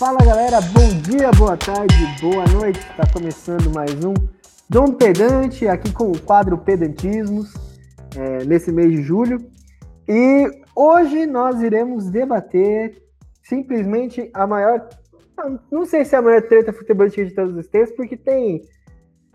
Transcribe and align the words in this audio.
Fala 0.00 0.16
galera, 0.24 0.62
bom 0.62 0.88
dia, 1.02 1.30
boa 1.32 1.58
tarde, 1.58 1.94
boa 2.22 2.46
noite. 2.46 2.78
Está 2.78 3.02
começando 3.12 3.70
mais 3.70 4.02
um 4.02 4.14
Dom 4.66 4.94
Pedante, 4.94 5.68
aqui 5.68 5.92
com 5.92 6.10
o 6.10 6.18
quadro 6.18 6.56
Pedantismos, 6.56 7.52
é, 8.16 8.42
nesse 8.46 8.72
mês 8.72 8.90
de 8.90 9.02
julho. 9.02 9.36
E 10.08 10.50
hoje 10.74 11.26
nós 11.26 11.60
iremos 11.60 12.08
debater 12.08 12.96
simplesmente 13.42 14.30
a 14.32 14.46
maior. 14.46 14.88
Não 15.70 15.84
sei 15.84 16.06
se 16.06 16.14
é 16.14 16.18
a 16.18 16.22
maior 16.22 16.40
treta 16.48 16.72
futebolística 16.72 17.26
de 17.26 17.34
todos 17.34 17.54
os 17.54 17.68
tempos, 17.68 17.94
porque 17.94 18.16
tem 18.16 18.62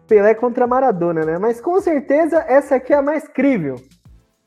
Pelé 0.07 0.33
contra 0.33 0.65
Maradona, 0.65 1.23
né? 1.23 1.37
Mas 1.37 1.61
com 1.61 1.79
certeza 1.79 2.43
essa 2.47 2.77
aqui 2.77 2.91
é 2.91 2.97
a 2.97 3.03
mais 3.03 3.27
crível, 3.27 3.75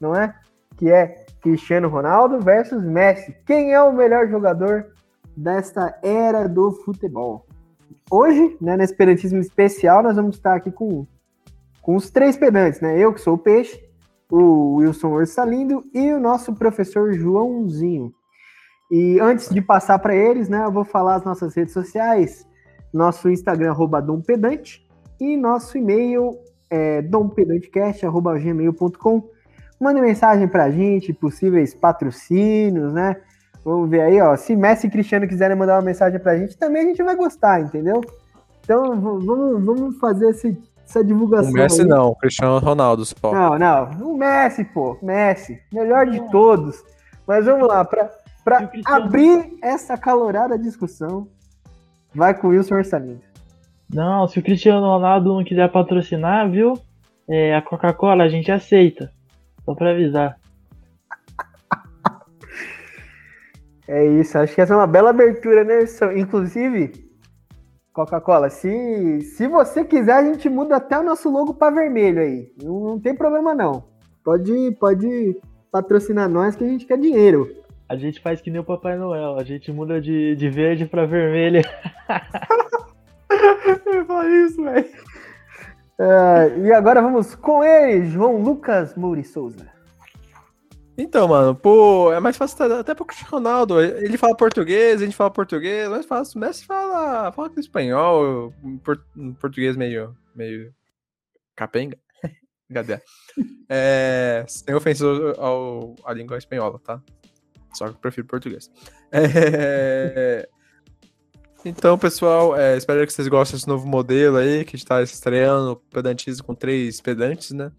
não 0.01 0.17
é? 0.17 0.35
Que 0.77 0.91
é 0.91 1.27
Cristiano 1.41 1.89
Ronaldo 1.89 2.41
versus 2.41 2.83
Messi. 2.83 3.37
Quem 3.47 3.73
é 3.73 3.81
o 3.81 3.93
melhor 3.93 4.29
jogador 4.29 4.98
desta 5.39 5.99
era 6.03 6.49
do 6.49 6.73
futebol? 6.73 7.47
Hoje, 8.11 8.57
né, 8.61 8.77
nesse 8.77 8.95
pedantismo 8.95 9.39
especial, 9.39 10.03
nós 10.03 10.17
vamos 10.17 10.37
estar 10.37 10.55
aqui 10.55 10.71
com, 10.71 11.07
com 11.81 11.97
os 11.97 12.11
três 12.11 12.37
pedantes, 12.37 12.81
né? 12.81 12.99
Eu, 12.99 13.13
que 13.13 13.21
sou 13.21 13.35
o 13.35 13.39
Peixe, 13.39 13.79
o 14.31 14.77
Wilson 14.77 15.13
Orsalindo 15.13 15.85
e 15.95 16.13
o 16.13 16.21
nosso 16.21 16.55
professor 16.55 17.13
Joãozinho. 17.13 18.13
E 18.91 19.21
antes 19.21 19.51
de 19.51 19.61
passar 19.61 19.99
para 19.99 20.17
eles, 20.17 20.49
né, 20.49 20.65
eu 20.65 20.73
vou 20.73 20.85
falar 20.85 21.17
as 21.17 21.25
nossas 21.25 21.55
redes 21.55 21.75
sociais, 21.75 22.47
nosso 22.93 23.29
Instagram, 23.29 23.71
arroba 23.71 24.01
dompedante, 24.01 24.89
e 25.21 25.37
nosso 25.37 25.77
e-mail 25.77 26.31
é 26.71 27.03
dompedantecast.gmail.com. 27.03 29.29
Mande 29.81 30.01
mensagem 30.01 30.49
para 30.49 30.65
a 30.65 30.71
gente, 30.71 31.13
possíveis 31.13 31.75
patrocínios, 31.75 32.95
né? 32.95 33.21
Vamos 33.69 33.91
ver 33.91 34.01
aí, 34.01 34.19
ó. 34.23 34.35
Se 34.35 34.57
Messi 34.57 34.87
e 34.87 34.91
Cristiano 34.91 35.29
quiserem 35.29 35.55
mandar 35.55 35.77
uma 35.77 35.83
mensagem 35.83 36.19
pra 36.19 36.39
gente, 36.39 36.57
também 36.57 36.85
a 36.85 36.87
gente 36.87 37.03
vai 37.03 37.15
gostar, 37.15 37.61
entendeu? 37.61 38.01
Então 38.65 38.99
vamos, 38.99 39.63
vamos 39.63 39.99
fazer 39.99 40.31
esse, 40.31 40.59
essa 40.87 41.05
divulgação. 41.05 41.51
O 41.51 41.55
Messi 41.55 41.83
aí. 41.83 41.87
não, 41.87 42.09
o 42.09 42.17
Cristiano 42.17 42.59
Ronaldo, 42.61 43.05
pô. 43.21 43.31
Não, 43.31 43.59
não. 43.59 43.91
O 44.01 44.17
Messi, 44.17 44.65
pô. 44.65 44.97
Messi. 45.03 45.61
Melhor 45.71 46.07
de 46.07 46.19
todos. 46.31 46.83
Mas 47.27 47.45
vamos 47.45 47.69
lá, 47.69 47.85
pra, 47.85 48.11
pra 48.43 48.71
abrir 48.87 49.59
essa 49.63 49.99
calorada 49.99 50.59
discussão, 50.59 51.29
vai 52.15 52.33
com 52.33 52.47
o 52.47 52.51
Wilson 52.51 52.77
Orçamento. 52.77 53.29
Não, 53.93 54.27
se 54.27 54.39
o 54.39 54.43
Cristiano 54.43 54.87
Ronaldo 54.87 55.35
não 55.35 55.45
quiser 55.45 55.71
patrocinar, 55.71 56.51
viu? 56.51 56.73
É, 57.29 57.55
a 57.55 57.61
Coca-Cola 57.61 58.25
a 58.25 58.29
gente 58.31 58.51
aceita. 58.51 59.13
Só 59.63 59.75
pra 59.75 59.91
avisar. 59.91 60.38
É 63.89 64.07
isso, 64.07 64.37
acho 64.37 64.55
que 64.55 64.61
essa 64.61 64.75
é 64.75 64.77
uma 64.77 64.87
bela 64.87 65.09
abertura, 65.09 65.65
né? 65.65 65.79
Inclusive, 66.15 66.93
Coca-Cola, 67.91 68.51
se, 68.51 69.23
se 69.23 69.49
você 69.49 69.83
quiser, 69.83 70.13
a 70.13 70.23
gente 70.23 70.47
muda 70.47 70.77
até 70.77 70.99
o 70.99 71.03
nosso 71.03 71.31
logo 71.31 71.55
para 71.55 71.75
vermelho 71.75 72.21
aí. 72.21 72.53
Não, 72.63 72.81
não 72.81 73.01
tem 73.01 73.15
problema 73.15 73.55
não. 73.55 73.83
Pode, 74.23 74.77
pode 74.79 75.41
patrocinar 75.73 76.29
nós 76.29 76.55
que 76.55 76.65
a 76.65 76.69
gente 76.69 76.85
quer 76.85 76.99
dinheiro. 76.99 77.49
A 77.89 77.97
gente 77.97 78.21
faz 78.21 78.43
que 78.43 78.51
nem 78.51 78.61
o 78.61 78.65
Papai 78.65 78.99
Noel. 78.99 79.39
A 79.39 79.43
gente 79.43 79.73
muda 79.73 79.99
de, 79.99 80.37
de 80.37 80.51
verde 80.51 80.85
pra 80.85 81.07
vermelho. 81.07 81.63
Eu 83.87 84.05
falo 84.05 84.29
isso, 84.29 84.63
velho. 84.63 84.87
É, 85.99 86.59
e 86.59 86.73
agora 86.73 87.01
vamos 87.01 87.35
com 87.35 87.65
ele, 87.65 88.07
João 88.07 88.37
Lucas 88.37 88.95
Mouri 88.95 89.25
Souza. 89.25 89.78
Então, 91.01 91.29
mano, 91.29 91.55
pô, 91.55 92.13
é 92.13 92.19
mais 92.19 92.37
fácil 92.37 92.75
até- 92.81 92.93
pro 92.95 93.05
Cristiano 93.05 93.31
Ronaldo. 93.37 93.81
Ele 93.81 94.19
fala 94.19 94.37
português, 94.37 95.01
a 95.01 95.05
gente 95.05 95.15
fala 95.17 95.31
português, 95.31 95.89
mais 95.89 96.05
fácil. 96.05 96.37
O 96.37 96.41
Messi 96.41 96.65
fala, 96.67 97.31
fala 97.31 97.53
espanhol, 97.57 98.53
por- 98.83 99.01
português 99.41 99.77
meio, 99.77 100.17
meio 100.35 100.75
capenga. 101.55 101.97
Cadê? 102.75 103.01
É, 103.69 104.45
sem 104.49 104.75
ofensa 104.75 105.05
ao- 105.39 105.95
à 106.05 106.13
língua 106.13 106.37
espanhola, 106.37 106.81
tá? 106.81 107.01
Só 107.75 107.85
que 107.87 107.93
eu 107.95 107.99
prefiro 107.99 108.27
português. 108.27 108.69
É, 109.13 110.49
Então, 111.65 111.99
pessoal, 111.99 112.57
é, 112.57 112.77
espero 112.77 113.05
que 113.07 113.13
vocês 113.13 113.27
gostem 113.29 113.57
desse 113.57 113.69
novo 113.69 113.87
modelo 113.87 114.37
aí, 114.37 114.65
que 114.65 114.75
está 114.77 115.03
estreando, 115.03 115.77
pedantismo 115.93 116.45
com 116.47 116.55
três 116.55 117.01
pedantes, 117.01 117.51
né? 117.53 117.71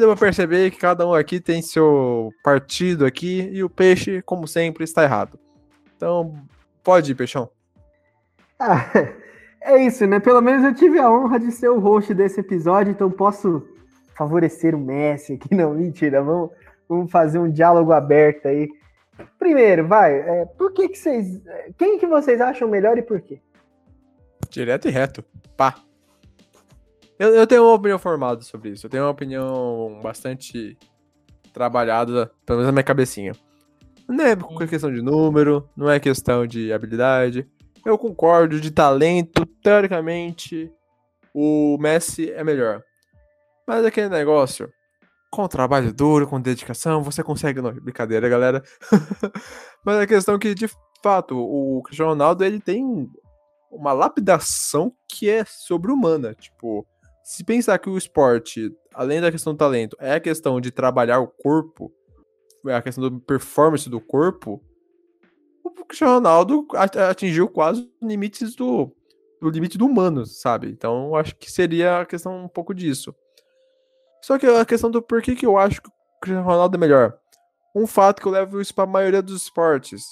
Deu 0.00 0.08
pra 0.08 0.26
perceber 0.26 0.70
que 0.70 0.78
cada 0.78 1.06
um 1.06 1.14
aqui 1.14 1.40
tem 1.40 1.62
seu 1.62 2.30
partido 2.42 3.06
aqui 3.06 3.48
e 3.52 3.62
o 3.62 3.70
peixe, 3.70 4.20
como 4.22 4.46
sempre, 4.46 4.84
está 4.84 5.04
errado. 5.04 5.38
Então, 5.96 6.34
pode 6.82 7.12
ir, 7.12 7.14
peixão. 7.14 7.48
Ah, 8.58 8.86
é 9.62 9.78
isso, 9.84 10.06
né? 10.06 10.18
Pelo 10.18 10.40
menos 10.40 10.64
eu 10.64 10.74
tive 10.74 10.98
a 10.98 11.10
honra 11.10 11.38
de 11.38 11.52
ser 11.52 11.68
o 11.68 11.78
host 11.78 12.12
desse 12.12 12.40
episódio, 12.40 12.90
então 12.90 13.10
posso 13.10 13.66
favorecer 14.16 14.74
o 14.74 14.78
Messi 14.78 15.34
aqui. 15.34 15.48
Não, 15.54 15.74
mentira. 15.74 16.22
Vamos, 16.22 16.50
vamos 16.88 17.10
fazer 17.10 17.38
um 17.38 17.50
diálogo 17.50 17.92
aberto 17.92 18.46
aí. 18.46 18.68
Primeiro, 19.38 19.86
vai. 19.86 20.14
é, 20.14 20.44
por 20.44 20.72
que 20.72 20.88
que 20.88 20.98
vocês... 20.98 21.40
Quem 21.78 21.98
que 21.98 22.06
vocês 22.06 22.40
acham 22.40 22.68
melhor 22.68 22.98
e 22.98 23.02
por 23.02 23.20
quê? 23.20 23.40
Direto 24.50 24.88
e 24.88 24.90
reto. 24.90 25.24
Pá. 25.56 25.76
Eu, 27.24 27.34
eu 27.34 27.46
tenho 27.46 27.62
uma 27.64 27.72
opinião 27.72 27.98
formada 27.98 28.42
sobre 28.42 28.70
isso. 28.70 28.84
Eu 28.84 28.90
tenho 28.90 29.04
uma 29.04 29.10
opinião 29.10 29.98
bastante 30.02 30.76
trabalhada, 31.54 32.30
pelo 32.44 32.58
menos 32.58 32.66
na 32.66 32.72
minha 32.72 32.84
cabecinha. 32.84 33.32
Não 34.06 34.24
é 34.26 34.66
questão 34.66 34.92
de 34.92 35.00
número, 35.00 35.66
não 35.74 35.90
é 35.90 35.98
questão 35.98 36.46
de 36.46 36.70
habilidade. 36.70 37.48
Eu 37.86 37.96
concordo, 37.96 38.60
de 38.60 38.70
talento, 38.70 39.46
teoricamente, 39.62 40.70
o 41.32 41.78
Messi 41.80 42.30
é 42.30 42.44
melhor. 42.44 42.82
Mas 43.66 43.86
aquele 43.86 44.10
negócio, 44.10 44.70
com 45.30 45.48
trabalho 45.48 45.94
duro, 45.94 46.26
com 46.26 46.38
dedicação, 46.38 47.02
você 47.02 47.22
consegue. 47.22 47.62
Não, 47.62 47.72
brincadeira, 47.72 48.28
galera. 48.28 48.62
Mas 49.82 49.98
a 49.98 50.06
questão 50.06 50.34
é 50.34 50.38
que, 50.38 50.54
de 50.54 50.68
fato, 51.02 51.38
o 51.38 51.82
Cristiano 51.84 52.10
Ronaldo 52.10 52.44
ele 52.44 52.60
tem 52.60 53.10
uma 53.70 53.94
lapidação 53.94 54.92
que 55.08 55.30
é 55.30 55.42
sobre-humana. 55.46 56.34
Tipo, 56.34 56.86
se 57.24 57.42
pensar 57.42 57.78
que 57.78 57.88
o 57.88 57.98
esporte, 57.98 58.70
além 58.92 59.20
da 59.20 59.32
questão 59.32 59.52
do 59.52 59.58
talento, 59.58 59.96
é 59.98 60.14
a 60.14 60.20
questão 60.20 60.60
de 60.60 60.70
trabalhar 60.70 61.20
o 61.20 61.26
corpo, 61.26 61.92
é 62.66 62.74
a 62.74 62.82
questão 62.82 63.10
da 63.10 63.20
performance 63.20 63.88
do 63.88 64.00
corpo, 64.00 64.62
o 65.64 65.70
Cristiano 65.86 66.14
Ronaldo 66.14 66.66
atingiu 67.08 67.48
quase 67.48 67.80
os 67.80 68.08
limites 68.08 68.54
do, 68.54 68.94
do 69.40 69.50
limite 69.50 69.76
do 69.76 69.86
humano, 69.86 70.24
sabe? 70.24 70.68
Então, 70.68 71.14
acho 71.16 71.34
que 71.36 71.50
seria 71.50 72.00
a 72.00 72.06
questão 72.06 72.44
um 72.44 72.48
pouco 72.48 72.74
disso. 72.74 73.14
Só 74.22 74.38
que 74.38 74.46
a 74.46 74.64
questão 74.64 74.90
do 74.90 75.02
porquê 75.02 75.34
que 75.34 75.44
eu 75.44 75.58
acho 75.58 75.82
que 75.82 75.88
o 75.88 75.92
Cristiano 76.20 76.46
Ronaldo 76.46 76.76
é 76.76 76.80
melhor. 76.80 77.18
Um 77.74 77.86
fato 77.86 78.20
que 78.20 78.28
eu 78.28 78.32
levo 78.32 78.60
isso 78.60 78.74
para 78.74 78.84
a 78.84 78.86
maioria 78.86 79.20
dos 79.20 79.42
esportes 79.42 80.04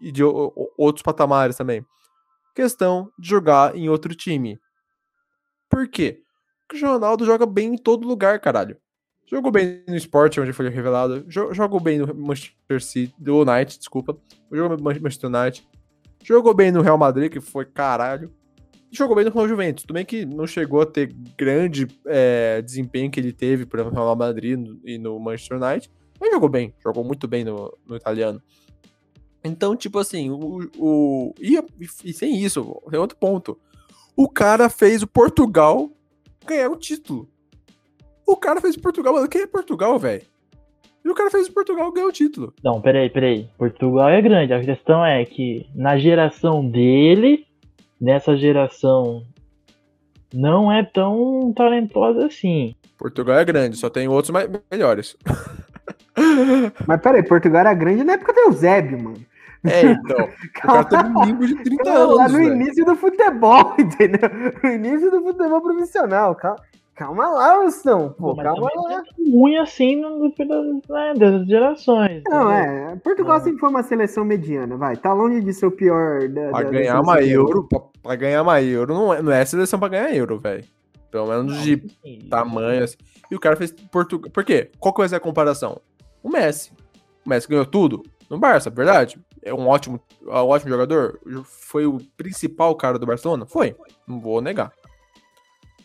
e 0.00 0.10
de 0.10 0.24
outros 0.24 1.02
patamares 1.02 1.56
também 1.56 1.86
questão 2.54 3.10
de 3.18 3.28
jogar 3.28 3.76
em 3.76 3.88
outro 3.88 4.14
time. 4.14 4.60
Por 5.68 5.88
quê? 5.88 6.21
Porque 6.72 6.86
o 6.86 6.88
Ronaldo 6.88 7.26
joga 7.26 7.44
bem 7.44 7.74
em 7.74 7.76
todo 7.76 8.08
lugar, 8.08 8.40
caralho. 8.40 8.78
Jogou 9.30 9.52
bem 9.52 9.82
no 9.86 9.94
esporte, 9.94 10.40
onde 10.40 10.52
foi 10.54 10.68
revelado. 10.70 11.22
jo- 11.28 11.52
Jogou 11.52 11.78
bem 11.78 11.98
no 11.98 12.14
Manchester 12.14 12.82
City, 12.82 13.14
do 13.18 13.40
United, 13.42 13.78
desculpa. 13.78 14.16
Jogou 14.50 14.76
no 14.78 14.82
Manchester 14.82 15.28
United. 15.30 15.68
Jogou 16.24 16.54
bem 16.54 16.72
no 16.72 16.80
Real 16.80 16.96
Madrid, 16.96 17.30
que 17.30 17.40
foi 17.40 17.66
caralho. 17.66 18.32
E 18.90 18.96
jogou 18.96 19.14
bem 19.14 19.24
no 19.26 19.48
Juventus. 19.48 19.84
Bem 19.84 20.04
que 20.04 20.24
não 20.24 20.46
chegou 20.46 20.80
a 20.80 20.86
ter 20.86 21.12
grande 21.36 21.86
é, 22.06 22.62
desempenho 22.62 23.10
que 23.10 23.20
ele 23.20 23.32
teve, 23.32 23.66
por 23.66 23.78
exemplo, 23.78 23.94
no 23.98 24.02
Real 24.04 24.16
Madrid 24.16 24.58
e 24.84 24.96
no 24.96 25.18
Manchester 25.20 25.62
United. 25.62 25.90
Mas 26.18 26.30
jogou 26.30 26.48
bem. 26.48 26.74
Jogou 26.82 27.04
muito 27.04 27.28
bem 27.28 27.44
no, 27.44 27.76
no 27.86 27.96
italiano. 27.96 28.42
Então, 29.44 29.76
tipo 29.76 29.98
assim, 29.98 30.30
o. 30.30 30.70
o 30.78 31.34
e, 31.38 31.58
e 32.04 32.12
sem 32.14 32.38
isso, 32.42 32.80
tem 32.90 32.98
outro 32.98 33.16
ponto. 33.18 33.58
O 34.16 34.26
cara 34.28 34.68
fez 34.70 35.02
o 35.02 35.06
Portugal 35.06 35.90
ganhar 36.46 36.68
um 36.68 36.76
título. 36.76 37.28
O 38.26 38.36
cara 38.36 38.60
fez 38.60 38.76
o 38.76 38.80
Portugal, 38.80 39.14
mano. 39.14 39.28
Quem 39.28 39.42
é 39.42 39.46
Portugal, 39.46 39.98
velho? 39.98 40.22
E 41.04 41.08
o 41.10 41.14
cara 41.14 41.30
fez 41.30 41.48
o 41.48 41.52
Portugal 41.52 41.90
ganhar 41.92 42.06
o 42.06 42.12
título. 42.12 42.54
Não, 42.62 42.80
peraí, 42.80 43.10
peraí. 43.10 43.48
Portugal 43.58 44.08
é 44.08 44.22
grande. 44.22 44.52
A 44.52 44.60
questão 44.62 45.04
é 45.04 45.24
que 45.24 45.66
na 45.74 45.98
geração 45.98 46.66
dele, 46.68 47.44
nessa 48.00 48.36
geração, 48.36 49.24
não 50.32 50.70
é 50.70 50.84
tão 50.84 51.52
talentosa 51.54 52.26
assim. 52.26 52.74
Portugal 52.96 53.38
é 53.38 53.44
grande, 53.44 53.76
só 53.76 53.90
tem 53.90 54.06
outros 54.06 54.30
mais, 54.30 54.48
melhores. 54.70 55.16
Mas 56.86 57.00
peraí, 57.00 57.22
Portugal 57.24 57.60
era 57.60 57.74
grande 57.74 58.04
na 58.04 58.12
época 58.12 58.32
do 58.32 58.40
Eusébio, 58.40 59.02
mano. 59.02 59.31
É, 59.64 59.82
então. 59.92 60.24
O 60.26 60.52
cara 60.60 60.84
teve 60.84 61.04
um 61.08 61.24
limbo 61.24 61.46
de 61.46 61.54
30 61.62 61.84
Calma, 61.84 62.14
lá 62.14 62.22
anos, 62.24 62.32
no 62.32 62.38
velho. 62.38 62.54
início 62.54 62.84
do 62.84 62.96
futebol, 62.96 63.74
entendeu? 63.78 64.28
No 64.62 64.70
início 64.70 65.10
do 65.10 65.22
futebol 65.22 65.60
profissional. 65.60 66.34
Calma, 66.34 66.56
calma 66.96 67.28
lá, 67.30 67.58
Wilson. 67.60 68.08
Pô, 68.18 68.34
Mas 68.34 68.44
calma 68.46 68.62
lá. 68.62 68.70
não 68.74 68.90
é 68.90 69.02
ruim 69.30 69.56
assim 69.58 70.00
no, 70.00 70.18
no- 70.18 70.82
né, 70.90 71.14
das 71.16 71.46
gerações. 71.46 72.22
Não, 72.28 72.50
é. 72.50 72.96
Portugal 72.96 73.36
Ah. 73.36 73.40
sempre 73.40 73.58
foi 73.60 73.68
uma 73.70 73.82
seleção 73.82 74.24
mediana, 74.24 74.76
vai. 74.76 74.96
Tá 74.96 75.12
longe 75.12 75.40
de 75.40 75.52
ser 75.52 75.66
o 75.66 75.70
pior 75.70 76.28
da. 76.28 76.50
Pra 76.50 76.62
da- 76.62 76.70
ganhar 76.70 76.94
da 76.94 77.00
uma 77.00 77.22
euro, 77.22 77.66
pra, 77.68 77.80
pra 78.02 78.16
ganhar 78.16 78.42
uma 78.42 78.60
euro, 78.60 78.92
não 78.94 79.14
é, 79.14 79.22
não 79.22 79.32
é 79.32 79.44
seleção 79.44 79.78
pra 79.78 79.88
ganhar 79.88 80.14
euro, 80.14 80.38
velho. 80.38 80.64
Pelo 81.10 81.26
menos 81.28 81.62
de 81.62 81.80
Sim, 82.02 82.18
tamanho, 82.28 82.82
assim. 82.84 82.96
E 83.30 83.36
o 83.36 83.40
cara 83.40 83.54
fez 83.54 83.70
Portugal. 83.70 84.30
Por 84.30 84.44
quê? 84.44 84.70
Qual 84.80 84.92
que 84.94 85.00
vai 85.00 85.08
ser 85.08 85.16
a 85.16 85.20
comparação? 85.20 85.80
O 86.22 86.28
Messi. 86.30 86.72
O 87.24 87.28
Messi 87.28 87.46
ganhou 87.48 87.66
tudo 87.66 88.02
no 88.30 88.38
Barça, 88.38 88.70
verdade? 88.70 89.20
É 89.42 89.52
um 89.52 89.66
ótimo, 89.66 90.00
um 90.22 90.30
ótimo 90.30 90.70
jogador. 90.70 91.20
Foi 91.44 91.86
o 91.86 91.98
principal 92.16 92.74
cara 92.76 92.98
do 92.98 93.06
Barcelona? 93.06 93.46
Foi. 93.46 93.76
Não 94.06 94.20
vou 94.20 94.40
negar. 94.40 94.72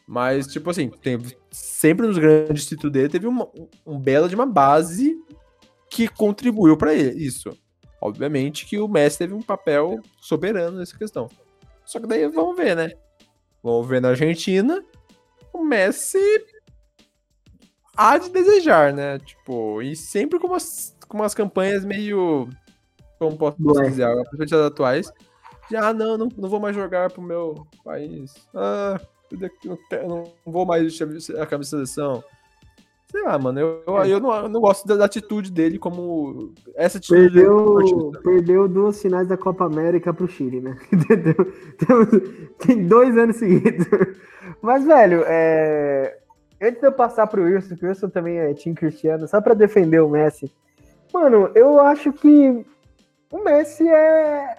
Mas, 0.08 0.48
tipo 0.48 0.70
assim, 0.70 0.90
teve, 0.90 1.38
sempre 1.52 2.08
nos 2.08 2.18
grandes 2.18 2.66
títulos 2.66 2.94
dele 2.94 3.10
teve 3.10 3.28
uma, 3.28 3.48
um 3.86 4.00
belo 4.00 4.30
de 4.30 4.36
uma 4.36 4.46
base 4.46 5.18
que 5.90 6.08
contribuiu 6.08 6.78
ele. 6.84 7.26
Isso. 7.26 7.50
Obviamente 8.00 8.66
que 8.66 8.80
o 8.80 8.88
Messi 8.88 9.18
teve 9.18 9.34
um 9.34 9.42
papel 9.42 10.00
soberano 10.22 10.78
nessa 10.78 10.98
questão. 10.98 11.28
Só 11.84 12.00
que 12.00 12.08
daí 12.08 12.28
vamos 12.28 12.56
ver, 12.56 12.76
né? 12.76 12.92
Vamos 13.64 13.88
ver 13.88 14.02
na 14.02 14.10
Argentina. 14.10 14.84
O 15.52 15.64
Messi 15.64 16.20
há 17.96 18.18
de 18.18 18.30
desejar, 18.30 18.94
né? 18.94 19.18
Tipo, 19.20 19.82
e 19.82 19.96
sempre 19.96 20.40
com 20.40 20.48
umas, 20.48 20.96
com 21.08 21.18
umas 21.18 21.34
campanhas 21.34 21.84
meio. 21.84 22.48
Como 23.20 23.38
posso 23.38 23.58
dizer, 23.58 24.06
as 24.06 24.54
atuais. 24.54 25.12
Já, 25.70 25.90
ah, 25.90 25.94
não, 25.94 26.18
não, 26.18 26.30
não 26.38 26.50
vou 26.50 26.60
mais 26.60 26.76
jogar 26.76 27.12
pro 27.12 27.22
meu 27.22 27.68
país. 27.84 28.34
Ah, 28.54 29.00
não, 29.32 29.78
quero- 29.90 30.08
não 30.08 30.24
vou 30.46 30.66
mais 30.66 30.84
vestir 30.84 31.40
a 31.40 31.46
camisa 31.46 31.78
da 31.78 31.86
seleção. 31.86 32.24
Sei 33.10 33.22
lá, 33.24 33.40
mano, 33.40 33.60
eu, 33.60 33.84
eu, 33.88 34.06
eu 34.06 34.20
não, 34.20 34.36
eu 34.36 34.50
não 34.50 34.60
gosto 34.60 34.86
da, 34.86 35.06
atitude 35.06 35.50
dele 35.50 35.80
como. 35.80 36.54
Essa 36.76 36.98
atitude 36.98 37.32
Perdeu, 37.32 38.12
perdeu 38.22 38.68
duas 38.68 39.02
finais 39.02 39.28
da 39.30 39.38
Copa 39.38 39.66
América 39.66 40.14
pro 40.14 40.28
Chile, 40.28 40.60
né? 40.60 40.78
Entendeu? 40.92 41.36
Temos- 41.78 42.10
Tem 42.60 42.86
dois 42.86 43.18
anos 43.18 43.38
seguidos. 43.38 43.88
Mas, 44.62 44.86
velho, 44.86 45.24
é... 45.26 46.18
antes 46.62 46.82
de 46.82 46.88
eu 46.88 46.92
passar 46.92 47.28
pro 47.28 47.44
Wilson, 47.44 47.76
que 47.76 47.86
o 47.86 47.88
Wilson 47.88 48.10
também 48.10 48.40
é 48.40 48.54
Team 48.54 48.76
Cristiano, 48.76 49.26
só 49.28 49.40
pra 49.40 49.54
defender 49.54 50.02
o 50.02 50.10
Messi. 50.10 50.52
Mano, 51.14 51.50
eu 51.56 51.80
acho 51.80 52.12
que 52.12 52.66
o 53.32 53.44
Messi 53.44 53.88
é. 53.88 54.56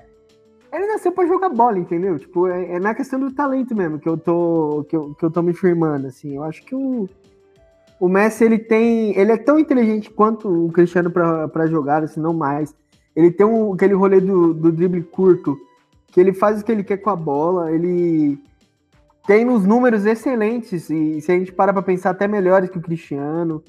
Ele 0.72 0.86
nasceu 0.86 1.10
pra 1.12 1.24
jogar 1.26 1.48
bola, 1.48 1.78
entendeu? 1.78 2.18
Tipo, 2.18 2.46
é, 2.46 2.72
é 2.74 2.78
na 2.78 2.94
questão 2.94 3.18
do 3.18 3.32
talento 3.32 3.74
mesmo 3.74 3.98
que 3.98 4.08
eu 4.08 4.18
tô, 4.18 4.84
que 4.88 4.94
eu, 4.94 5.14
que 5.14 5.24
eu 5.24 5.30
tô 5.30 5.40
me 5.42 5.54
firmando, 5.54 6.06
assim. 6.06 6.36
Eu 6.36 6.42
acho 6.42 6.62
que 6.64 6.74
o, 6.74 7.08
o 7.98 8.08
Messi, 8.08 8.44
ele 8.44 8.58
tem. 8.58 9.16
Ele 9.18 9.32
é 9.32 9.36
tão 9.38 9.58
inteligente 9.58 10.10
quanto 10.10 10.48
o 10.66 10.70
Cristiano 10.70 11.10
pra, 11.10 11.48
pra 11.48 11.66
jogar, 11.66 12.06
se 12.06 12.20
não 12.20 12.34
mais. 12.34 12.74
Ele 13.16 13.30
tem 13.30 13.46
um, 13.46 13.72
aquele 13.72 13.94
rolê 13.94 14.20
do, 14.20 14.52
do 14.52 14.70
drible 14.70 15.02
curto, 15.02 15.56
que 16.08 16.20
ele 16.20 16.32
faz 16.34 16.60
o 16.60 16.64
que 16.64 16.70
ele 16.70 16.84
quer 16.84 16.98
com 16.98 17.10
a 17.10 17.16
bola, 17.16 17.72
ele 17.72 18.38
tem 19.26 19.44
nos 19.44 19.64
números 19.64 20.06
excelentes, 20.06 20.88
e 20.88 21.20
se 21.20 21.32
a 21.32 21.38
gente 21.38 21.52
parar 21.52 21.72
pra 21.72 21.82
pensar, 21.82 22.10
até 22.10 22.28
melhores 22.28 22.70
que 22.70 22.78
o 22.78 22.82
Cristiano. 22.82 23.62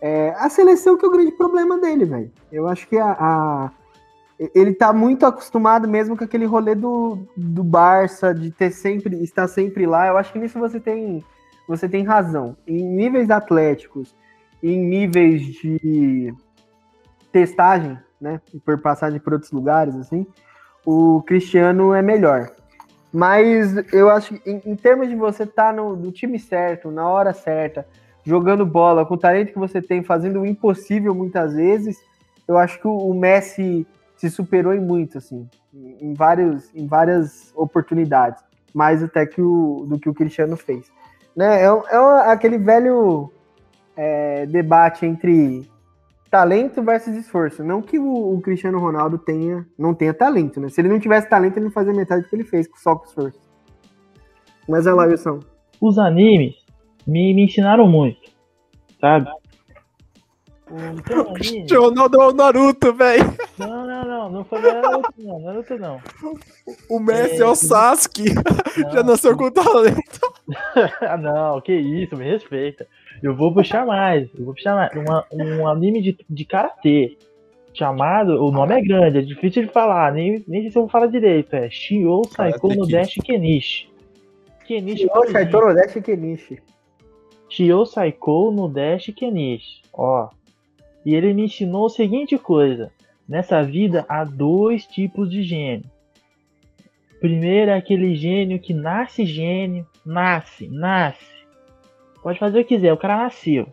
É, 0.00 0.34
a 0.38 0.48
seleção 0.50 0.96
que 0.96 1.04
é 1.04 1.08
o 1.08 1.10
grande 1.12 1.32
problema 1.32 1.78
dele, 1.78 2.04
velho. 2.04 2.30
Eu 2.52 2.66
acho 2.68 2.86
que 2.88 2.96
a, 2.96 3.12
a- 3.18 3.70
ele 4.54 4.74
tá 4.74 4.92
muito 4.92 5.24
acostumado 5.26 5.86
mesmo 5.86 6.16
com 6.16 6.24
aquele 6.24 6.44
rolê 6.44 6.74
do, 6.74 7.18
do 7.36 7.62
Barça, 7.62 8.34
de 8.34 8.50
ter 8.50 8.70
sempre, 8.70 9.22
estar 9.22 9.46
sempre 9.48 9.86
lá. 9.86 10.06
Eu 10.06 10.16
acho 10.16 10.32
que 10.32 10.38
nisso 10.38 10.58
você 10.58 10.80
tem, 10.80 11.22
você 11.68 11.88
tem 11.88 12.04
razão. 12.04 12.56
Em 12.66 12.82
níveis 12.82 13.30
atléticos, 13.30 14.14
em 14.62 14.78
níveis 14.78 15.42
de 15.42 16.34
testagem, 17.30 17.98
né? 18.20 18.40
Por 18.64 18.78
passagem 18.80 19.20
por 19.20 19.34
outros 19.34 19.52
lugares, 19.52 19.94
assim, 19.96 20.26
o 20.84 21.22
Cristiano 21.22 21.92
é 21.92 22.02
melhor. 22.02 22.50
Mas 23.12 23.76
eu 23.92 24.10
acho 24.10 24.34
que 24.34 24.50
em, 24.50 24.62
em 24.66 24.74
termos 24.74 25.08
de 25.08 25.14
você 25.14 25.44
estar 25.44 25.72
no, 25.72 25.94
no 25.94 26.10
time 26.10 26.38
certo, 26.38 26.90
na 26.90 27.08
hora 27.08 27.32
certa, 27.32 27.86
jogando 28.24 28.66
bola, 28.66 29.06
com 29.06 29.14
o 29.14 29.18
talento 29.18 29.52
que 29.52 29.58
você 29.58 29.80
tem, 29.80 30.02
fazendo 30.02 30.40
o 30.40 30.46
impossível 30.46 31.14
muitas 31.14 31.54
vezes, 31.54 31.96
eu 32.48 32.58
acho 32.58 32.80
que 32.80 32.88
o 32.88 33.14
Messi 33.14 33.86
se 34.16 34.30
superou 34.30 34.72
em 34.72 34.80
muito, 34.80 35.18
assim, 35.18 35.48
em, 35.74 36.14
vários, 36.14 36.74
em 36.74 36.86
várias 36.86 37.52
oportunidades, 37.54 38.42
mais 38.72 39.02
até 39.02 39.26
que 39.26 39.40
o, 39.42 39.84
do 39.88 39.98
que 39.98 40.08
o 40.08 40.14
Cristiano 40.14 40.56
fez. 40.56 40.90
Né? 41.36 41.62
É, 41.62 41.66
é 41.66 42.30
aquele 42.30 42.58
velho 42.58 43.30
é, 43.96 44.46
debate 44.46 45.04
entre 45.04 45.68
talento 46.30 46.82
versus 46.82 47.14
esforço. 47.14 47.62
Não 47.62 47.80
que 47.80 47.98
o, 47.98 48.34
o 48.34 48.40
Cristiano 48.40 48.78
Ronaldo 48.78 49.18
tenha, 49.18 49.66
não 49.78 49.94
tenha 49.94 50.12
talento, 50.12 50.60
né? 50.60 50.68
Se 50.68 50.80
ele 50.80 50.88
não 50.88 50.98
tivesse 50.98 51.28
talento, 51.28 51.56
ele 51.56 51.66
não 51.66 51.72
fazia 51.72 51.92
metade 51.92 52.22
do 52.22 52.28
que 52.28 52.34
ele 52.34 52.44
fez 52.44 52.68
só 52.76 52.96
com 52.96 53.04
esforço. 53.06 53.40
Mas 54.68 54.86
é 54.86 54.92
lá, 54.92 55.04
Wilson. 55.04 55.40
Os 55.80 55.98
animes 55.98 56.54
me, 57.06 57.34
me 57.34 57.44
ensinaram 57.44 57.86
muito, 57.86 58.30
sabe? 59.00 59.28
O- 60.66 61.02
tem 61.02 61.18
um 61.18 61.34
anime- 61.36 61.66
Ronaldo 61.76 62.20
é 62.22 62.26
o 62.26 62.32
Naruto, 62.32 62.94
velho. 62.94 63.24
Não, 64.28 64.30
não, 64.30 64.30
não, 64.30 64.30
não 64.38 64.44
foi 64.44 64.60
Naruto 64.60 65.14
não, 65.18 65.38
Naruto 65.40 65.78
não. 65.78 66.00
O 66.88 66.98
Messi 66.98 67.36
é, 67.36 67.44
É, 67.44 67.46
o 67.46 67.54
Sasuke. 67.54 68.24
Já 68.92 69.02
Não, 69.02 69.10
nasceu 69.12 69.36
com 69.36 69.50
talento. 69.50 70.20
Ah, 71.00 71.16
não, 71.16 71.60
que 71.60 71.72
isso, 71.72 72.16
me 72.16 72.24
respeita. 72.24 72.86
Eu 73.22 73.34
vou 73.34 73.52
puxar 73.54 73.86
mais, 73.86 74.28
eu 74.38 74.44
vou 74.44 74.54
puxar 74.54 74.74
mais. 74.74 74.92
Uma- 74.94 75.24
um 75.32 75.66
anime 75.66 76.02
de, 76.02 76.18
de 76.28 76.44
karatê 76.44 77.16
chamado, 77.72 78.44
o 78.44 78.50
nome 78.52 78.74
é 78.74 78.82
grande, 78.82 79.18
é 79.18 79.22
difícil 79.22 79.62
de 79.64 79.72
falar, 79.72 80.12
nem, 80.12 80.44
nem 80.46 80.62
sei 80.62 80.70
se 80.70 80.76
eu 80.78 80.82
vou 80.82 80.88
falar 80.90 81.06
direito. 81.06 81.54
É 81.54 81.68
Shio 81.70 82.22
Saiko 82.30 82.74
no. 82.74 82.86
Dash 82.86 83.14
Kenichi. 83.24 83.88
Kenichi 84.66 85.02
Shio 85.08 85.30
Shaitoro 85.32 85.74
Dashi 85.74 86.00
Kenichi. 86.02 86.58
Shio 87.48 87.86
Saiko 87.86 88.50
no 88.52 88.68
Dash 88.68 89.10
Kenichi. 89.16 89.82
Ó. 89.92 90.28
E 91.06 91.14
ele 91.14 91.32
me 91.34 91.44
ensinou 91.44 91.86
a 91.86 91.90
seguinte 91.90 92.36
coisa. 92.38 92.90
Nessa 93.28 93.62
vida 93.62 94.04
há 94.08 94.24
dois 94.24 94.86
tipos 94.86 95.30
de 95.30 95.42
gênio. 95.42 95.90
Primeiro 97.20 97.70
é 97.70 97.76
aquele 97.76 98.14
gênio 98.14 98.60
que 98.60 98.74
nasce 98.74 99.24
gênio. 99.24 99.86
Nasce, 100.04 100.68
nasce. 100.68 101.34
Pode 102.22 102.38
fazer 102.38 102.60
o 102.60 102.64
que 102.64 102.74
quiser, 102.74 102.92
o 102.92 102.98
cara 102.98 103.16
nasceu. 103.16 103.66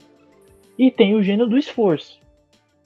E 0.77 0.89
tem 0.89 1.15
o 1.15 1.24
gênio 1.24 1.48
do 1.48 1.57
esforço. 1.57 2.20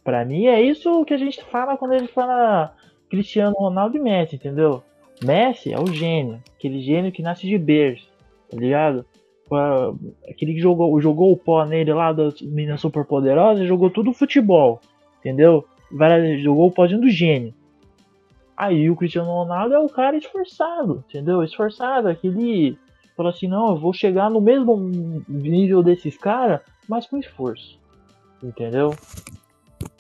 Pra 0.04 0.26
mim 0.26 0.46
é 0.48 0.62
isso 0.62 1.06
que 1.06 1.14
a 1.14 1.18
gente 1.18 1.44
fala 1.46 1.78
quando 1.78 1.98
gente 1.98 2.12
fala 2.12 2.76
Cristiano 3.10 3.56
Ronaldo 3.56 3.98
e 3.98 4.00
Messi, 4.00 4.36
entendeu? 4.36 4.84
Messi 5.24 5.72
é 5.72 5.80
o 5.80 5.88
gênio. 5.88 6.42
Aquele 6.56 6.82
gênio 6.82 7.12
que 7.12 7.22
nasce 7.22 7.48
de 7.48 7.58
berço, 7.58 8.08
tá 8.50 8.58
ligado? 8.58 9.06
Aquele 10.28 10.54
que 10.54 10.60
jogou, 10.60 11.00
jogou 11.00 11.32
o 11.32 11.38
pó 11.38 11.64
nele 11.66 11.94
lá 11.94 12.12
das 12.12 12.42
meninas 12.42 12.82
super 12.82 13.06
poderosas, 13.06 13.68
jogou 13.68 13.90
tudo 13.90 14.14
futebol, 14.14 14.82
entendeu? 15.20 15.66
Jogou 16.42 16.68
o 16.68 16.72
pózinho 16.72 17.02
do 17.02 17.10
gênio. 17.10 17.54
Aí 18.58 18.90
o 18.90 18.96
Cristiano 18.96 19.28
Ronaldo 19.30 19.74
é 19.76 19.80
o 19.80 19.90
cara 19.90 20.16
esforçado, 20.18 21.04
entendeu? 21.10 21.44
Esforçado, 21.44 22.08
aquele 22.08 22.78
fala 23.16 23.30
assim, 23.30 23.48
não, 23.48 23.70
eu 23.70 23.78
vou 23.78 23.94
chegar 23.94 24.30
no 24.30 24.42
mesmo 24.42 24.78
nível 25.28 25.82
desses 25.82 26.18
caras, 26.18 26.60
mas 26.88 27.06
com 27.08 27.18
esforço. 27.18 27.80
Entendeu? 28.44 28.94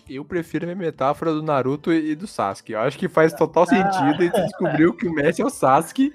Eu 0.10 0.24
prefiro 0.24 0.70
a 0.70 0.76
metáfora 0.76 1.34
do 1.34 1.42
Naruto 1.42 1.92
e 1.92 2.14
do 2.14 2.28
Sasuke. 2.28 2.74
Eu 2.74 2.80
acho 2.80 2.98
que 2.98 3.08
faz 3.10 3.34
total 3.34 3.66
sentido 3.66 4.24
e 4.24 4.30
descobriu 4.44 4.94
que 4.94 5.08
o 5.08 5.14
Messi 5.14 5.42
é 5.42 5.46
o 5.46 5.50
Sasuke, 5.50 6.14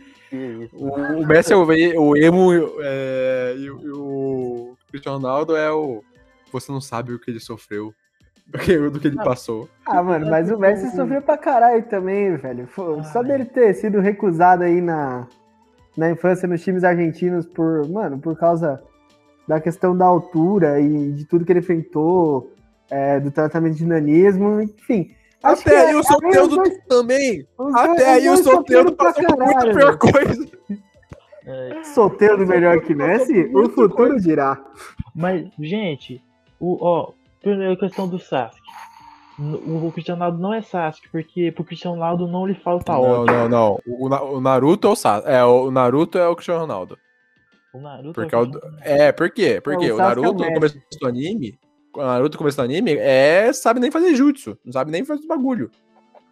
o, 0.73 0.89
o 1.23 1.27
Messi 1.27 1.53
é 1.53 1.57
o, 1.57 1.67
o 2.01 2.17
emo 2.17 2.53
é, 2.81 3.55
e, 3.59 3.71
o- 3.71 3.81
e 3.83 3.91
o 3.91 4.77
Cristiano 4.89 5.19
Ronaldo 5.19 5.57
é 5.57 5.73
o. 5.73 6.05
Você 6.53 6.71
não 6.71 6.81
sabe 6.81 7.13
o 7.13 7.19
que 7.19 7.31
ele 7.31 7.41
sofreu, 7.41 7.93
do 8.53 8.59
que, 8.59 8.77
do 8.91 8.99
que 9.01 9.07
ele 9.09 9.17
passou. 9.17 9.69
Ah, 9.87 10.03
mano, 10.03 10.29
mas 10.29 10.51
o 10.51 10.59
Messi 10.59 10.91
sofreu 10.95 11.23
pra 11.23 11.39
caralho 11.39 11.83
também, 11.85 12.37
velho. 12.37 12.67
Fô, 12.67 13.03
Só 13.05 13.23
dele 13.23 13.45
ter 13.45 13.73
sido 13.75 14.01
recusado 14.01 14.65
aí 14.65 14.81
na, 14.81 15.27
na 15.97 16.11
infância 16.11 16.49
nos 16.49 16.63
times 16.63 16.83
argentinos 16.85 17.47
por, 17.47 17.89
mano, 17.89 18.19
por 18.19 18.37
causa 18.37 18.83
da 19.47 19.61
questão 19.61 19.97
da 19.97 20.05
altura 20.07 20.81
e 20.81 21.13
de 21.13 21.25
tudo 21.25 21.45
que 21.45 21.53
ele 21.53 21.61
enfrentou, 21.61 22.53
é, 22.91 23.19
do 23.21 23.31
tratamento 23.31 23.77
de 23.77 23.87
nanismo, 23.87 24.61
enfim. 24.61 25.11
Até 25.43 25.75
é- 25.75 25.87
aí 25.89 25.95
o 25.95 26.01
é 26.01 26.03
Soteldo 26.03 26.49
os 26.49 26.57
dois- 26.57 26.79
também. 26.89 27.47
Até 27.75 27.93
os 27.93 28.03
aí 28.03 28.29
o 28.29 28.37
Soteldo 28.37 28.43
sofreram 28.61 28.93
pra 28.95 29.13
passou 29.13 29.25
por 29.27 29.45
muita 29.45 29.71
pior 29.73 29.97
coisa. 29.99 30.49
É, 31.47 31.83
Solteiro 31.85 32.47
melhor 32.47 32.81
que 32.81 32.95
Messi? 32.95 33.51
O 33.55 33.69
futuro 33.71 34.21
dirá. 34.21 34.63
Mas, 35.15 35.49
gente, 35.59 36.23
o, 36.61 36.77
ó, 36.85 37.13
primeira 37.41 37.77
questão 37.77 38.09
do 38.09 38.19
Sasuke. 38.19 38.61
O, 39.39 39.87
o 39.87 39.93
Cristiano 39.93 40.19
Ronaldo 40.21 40.43
não 40.43 40.53
é 40.53 40.61
Sasuke, 40.61 41.09
porque 41.11 41.51
pro 41.53 41.65
Cristiano 41.65 41.97
Ronaldo 41.97 42.27
não 42.29 42.47
lhe 42.47 42.55
falta 42.55 42.93
Não, 42.93 43.01
ódio. 43.01 43.35
não, 43.35 43.49
não. 43.49 43.81
O, 43.87 44.09
Na- 44.09 44.23
o 44.23 44.41
Naruto 44.41 44.87
é 44.87 44.91
o 44.91 44.97
Sasuke. 44.97 45.29
É, 45.31 45.45
o 45.45 45.71
Naruto 45.71 46.19
é 46.19 46.29
o 46.29 46.35
Cristiano 46.37 46.61
Ronaldo. 46.61 46.99
O 47.73 47.81
Naruto 47.81 48.13
Porque 48.13 48.35
é 48.35 48.39
é 48.39 48.41
o 48.41 48.45
o- 48.45 48.51
Christian- 48.51 48.79
É, 48.83 49.13
por 49.13 49.31
quê? 49.31 49.61
Porque 49.63 49.89
Não, 49.89 49.95
o 49.95 49.99
o 49.99 50.01
é 50.01 50.05
o 50.05 50.07
Naruto, 50.09 50.33
no 50.33 50.39
mestre. 50.39 50.55
começo 50.81 50.99
do 51.01 51.07
anime, 51.07 51.59
o 51.95 51.99
Naruto, 52.03 52.35
no 52.35 52.39
começo 52.39 52.57
do 52.59 52.63
anime, 52.65 52.93
é, 52.99 53.53
sabe 53.53 53.81
nem 53.81 53.91
fazer 53.91 54.15
jutsu, 54.15 54.59
não 54.65 54.73
sabe 54.73 54.91
nem 54.91 55.05
fazer 55.05 55.27
bagulho. 55.27 55.71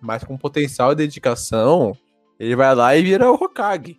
Mas 0.01 0.23
com 0.25 0.37
potencial 0.37 0.93
e 0.93 0.97
dedicação, 0.97 1.93
ele 2.39 2.55
vai 2.55 2.75
lá 2.75 2.95
e 2.97 3.03
vira 3.03 3.31
o 3.31 3.35
Hokage. 3.35 3.99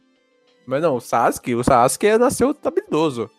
Mas 0.68 0.82
não, 0.84 0.96
o 0.96 1.01
Sasuke, 1.01 1.56
o 1.56 1.63
Sasuke 1.63 2.16
nasceu 2.18 2.56
habilidoso. 2.63 3.30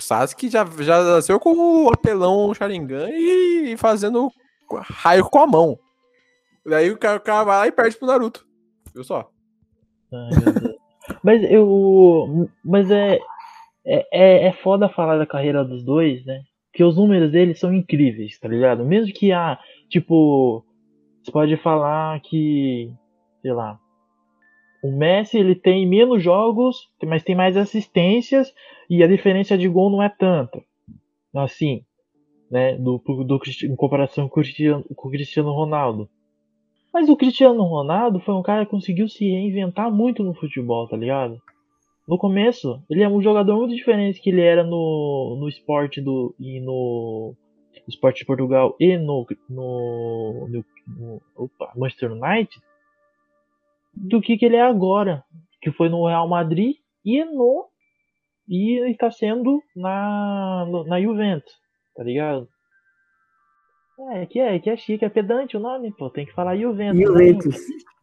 O 0.00 0.02
Sasuke 0.02 0.48
já, 0.48 0.64
já 0.78 1.04
nasceu 1.04 1.38
com 1.38 1.84
o 1.84 1.92
apelão 1.92 2.54
Sharingan 2.54 3.10
e 3.10 3.76
fazendo 3.76 4.32
raio 4.72 5.28
com 5.28 5.40
a 5.40 5.46
mão. 5.46 5.78
Daí 6.64 6.90
o 6.90 6.96
cara, 6.96 7.18
o 7.18 7.20
cara 7.20 7.44
vai 7.44 7.58
lá 7.58 7.66
e 7.66 7.72
perde 7.72 7.98
pro 7.98 8.06
Naruto. 8.06 8.46
Viu 8.94 9.04
só? 9.04 9.30
Mas 11.22 11.42
eu. 11.42 12.48
Mas 12.64 12.90
é, 12.90 13.18
é, 13.84 14.06
é, 14.10 14.46
é 14.46 14.52
foda 14.54 14.88
falar 14.88 15.18
da 15.18 15.26
carreira 15.26 15.62
dos 15.62 15.84
dois, 15.84 16.24
né? 16.24 16.40
Porque 16.72 16.82
os 16.82 16.96
números 16.96 17.30
deles 17.30 17.60
são 17.60 17.74
incríveis, 17.74 18.38
tá 18.38 18.48
ligado? 18.48 18.82
Mesmo 18.82 19.12
que 19.12 19.32
ah, 19.32 19.58
tipo, 19.90 20.64
você 21.22 21.30
pode 21.30 21.56
falar 21.58 22.18
que, 22.20 22.90
sei 23.42 23.52
lá, 23.52 23.78
o 24.82 24.96
Messi 24.96 25.36
ele 25.36 25.54
tem 25.54 25.86
menos 25.86 26.22
jogos, 26.22 26.88
mas 27.04 27.22
tem 27.22 27.34
mais 27.34 27.54
assistências 27.54 28.50
e 28.90 29.02
a 29.04 29.06
diferença 29.06 29.56
de 29.56 29.68
gol 29.68 29.88
não 29.88 30.02
é 30.02 30.08
tanta. 30.08 30.62
Assim, 31.34 31.84
né? 32.50 32.76
Do, 32.76 32.98
do, 32.98 33.40
em 33.64 33.76
comparação 33.76 34.28
com 34.28 34.40
o 34.40 34.42
Cristiano, 34.42 34.84
com 34.96 35.08
o 35.08 35.10
Cristiano 35.10 35.52
Ronaldo. 35.52 36.10
Mas 36.92 37.08
o 37.08 37.16
Cristiano 37.16 37.62
Ronaldo 37.62 38.18
foi 38.18 38.34
um 38.34 38.42
cara 38.42 38.64
que 38.64 38.72
conseguiu 38.72 39.08
se 39.08 39.24
reinventar 39.24 39.92
muito 39.92 40.24
no 40.24 40.34
futebol, 40.34 40.88
tá 40.88 40.96
ligado? 40.96 41.40
No 42.06 42.18
começo, 42.18 42.82
ele 42.90 43.04
é 43.04 43.08
um 43.08 43.22
jogador 43.22 43.56
muito 43.56 43.76
diferente 43.76 44.20
que 44.20 44.30
ele 44.30 44.40
era 44.40 44.64
no, 44.64 45.36
no 45.38 45.48
esporte 45.48 46.00
do. 46.00 46.34
e 46.40 46.58
no. 46.58 47.34
esporte 47.86 48.18
de 48.18 48.26
Portugal 48.26 48.74
e 48.80 48.96
no. 48.96 49.24
no, 49.48 50.48
no, 50.48 50.64
no 50.88 51.22
opa, 51.36 51.72
Manchester 51.76 52.10
United 52.10 52.60
do 53.94 54.20
que, 54.20 54.36
que 54.36 54.44
ele 54.44 54.56
é 54.56 54.62
agora. 54.62 55.22
Que 55.62 55.70
foi 55.70 55.88
no 55.88 56.06
Real 56.06 56.28
Madrid 56.28 56.76
e 57.04 57.24
no. 57.24 57.69
E 58.50 58.90
está 58.90 59.12
sendo 59.12 59.62
na, 59.76 60.66
na 60.88 61.00
Juventus, 61.00 61.52
tá 61.94 62.02
ligado? 62.02 62.48
É, 64.12 64.26
que 64.26 64.40
é, 64.40 64.58
que 64.58 64.68
é 64.68 64.76
chique, 64.76 65.04
é 65.04 65.08
pedante 65.08 65.56
o 65.56 65.60
nome, 65.60 65.94
pô. 65.96 66.10
Tem 66.10 66.26
que 66.26 66.32
falar 66.32 66.56
Juventus. 66.56 66.98
né? 66.98 67.06
Juventus. 67.06 67.56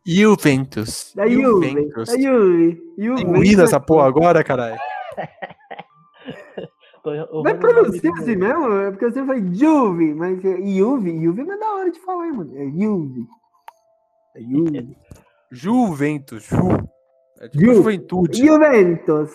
Juventus. 0.05 1.13
Da 1.13 1.27
Juve. 1.27 1.89
Da 1.89 2.05
Juve. 2.17 2.75
Tem 2.95 3.05
Juve. 3.05 3.25
corrida 3.25 3.63
essa 3.63 3.79
porra 3.79 4.07
agora, 4.07 4.41
caralho. 4.41 4.79
Vai 7.43 7.57
pronunciar 7.57 8.13
assim 8.15 8.35
mesmo? 8.35 8.71
É 8.73 8.91
porque 8.91 9.11
você 9.11 9.25
foi 9.25 9.39
Juve, 9.53 10.13
mas 10.13 10.43
é 10.45 10.57
Juve. 10.61 11.23
Juve 11.23 11.43
não 11.43 11.53
é 11.53 11.57
da 11.57 11.73
hora 11.73 11.91
de 11.91 11.99
falar, 11.99 12.31
mano. 12.31 12.55
É 12.55 12.65
Juve. 12.65 13.25
É 14.35 14.41
Juve. 14.41 14.97
Juventus. 15.51 16.43
Ju. 16.45 16.57
É 17.39 17.49
tipo 17.49 17.65
Ju. 17.65 17.73
juventude. 17.75 18.45
Juventus. 18.45 19.31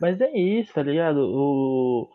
Mas 0.00 0.20
é 0.20 0.30
isso, 0.36 0.72
tá 0.72 0.82
ligado? 0.82 1.18
O... 1.18 2.08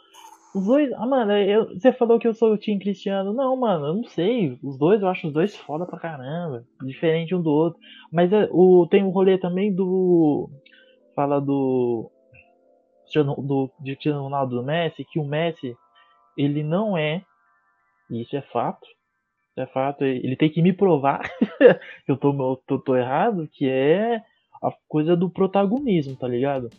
Os 0.53 0.65
dois. 0.65 0.91
Ah, 0.93 1.05
mano, 1.05 1.31
eu... 1.33 1.67
você 1.69 1.91
falou 1.93 2.19
que 2.19 2.27
eu 2.27 2.33
sou 2.33 2.53
o 2.53 2.57
Team 2.57 2.79
Cristiano. 2.79 3.33
Não, 3.33 3.55
mano, 3.55 3.87
eu 3.87 3.93
não 3.95 4.03
sei. 4.03 4.57
Os 4.63 4.77
dois, 4.77 5.01
eu 5.01 5.07
acho 5.07 5.27
os 5.27 5.33
dois 5.33 5.55
foda 5.55 5.85
pra 5.85 5.99
caramba. 5.99 6.65
Diferente 6.83 7.33
um 7.33 7.41
do 7.41 7.49
outro. 7.49 7.79
Mas 8.11 8.31
é, 8.31 8.47
o... 8.51 8.87
tem 8.89 9.03
o 9.03 9.09
rolê 9.09 9.37
também 9.37 9.73
do. 9.73 10.49
Fala 11.15 11.39
do. 11.39 12.11
Do 13.13 13.69
Cristiano 13.83 14.23
Ronaldo 14.23 14.55
do 14.55 14.63
Messi, 14.63 15.03
que 15.03 15.19
o 15.19 15.25
Messi, 15.25 15.75
ele 16.37 16.63
não 16.63 16.97
é. 16.97 17.21
Isso 18.09 18.35
é 18.35 18.41
fato. 18.41 18.87
Isso 19.49 19.59
é 19.59 19.65
fato. 19.67 20.03
Ele 20.03 20.35
tem 20.37 20.49
que 20.49 20.61
me 20.61 20.71
provar 20.71 21.19
que 22.05 22.11
eu 22.11 22.17
tô, 22.17 22.55
tô, 22.65 22.79
tô 22.79 22.95
errado, 22.95 23.49
que 23.51 23.67
é 23.67 24.21
a 24.61 24.71
coisa 24.87 25.15
do 25.15 25.29
protagonismo, 25.29 26.15
tá 26.15 26.27
ligado? 26.27 26.69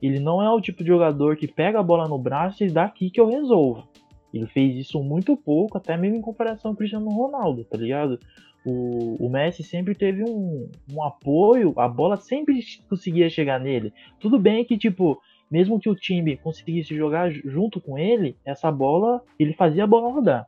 Ele 0.00 0.18
não 0.18 0.42
é 0.42 0.50
o 0.50 0.60
tipo 0.60 0.82
de 0.82 0.88
jogador 0.88 1.36
que 1.36 1.46
pega 1.46 1.78
a 1.78 1.82
bola 1.82 2.08
no 2.08 2.18
braço 2.18 2.64
e 2.64 2.70
dá 2.70 2.84
aqui 2.84 3.10
que 3.10 3.20
eu 3.20 3.28
resolvo. 3.28 3.86
Ele 4.32 4.46
fez 4.46 4.76
isso 4.76 5.02
muito 5.02 5.36
pouco, 5.36 5.76
até 5.76 5.96
mesmo 5.96 6.16
em 6.16 6.22
comparação 6.22 6.70
com 6.70 6.74
o 6.74 6.78
Cristiano 6.78 7.10
Ronaldo, 7.10 7.64
tá 7.64 7.76
ligado? 7.76 8.18
O, 8.64 9.26
o 9.26 9.28
Messi 9.28 9.62
sempre 9.62 9.94
teve 9.94 10.22
um, 10.22 10.68
um 10.92 11.02
apoio, 11.02 11.74
a 11.76 11.88
bola 11.88 12.16
sempre 12.16 12.60
conseguia 12.88 13.28
chegar 13.28 13.60
nele. 13.60 13.92
Tudo 14.20 14.38
bem 14.38 14.64
que, 14.64 14.78
tipo, 14.78 15.20
mesmo 15.50 15.78
que 15.78 15.90
o 15.90 15.94
time 15.94 16.36
conseguisse 16.36 16.96
jogar 16.96 17.30
ju- 17.30 17.42
junto 17.44 17.80
com 17.80 17.98
ele, 17.98 18.36
essa 18.44 18.70
bola, 18.72 19.20
ele 19.38 19.52
fazia 19.52 19.84
a 19.84 19.86
bola 19.86 20.12
rodar, 20.12 20.46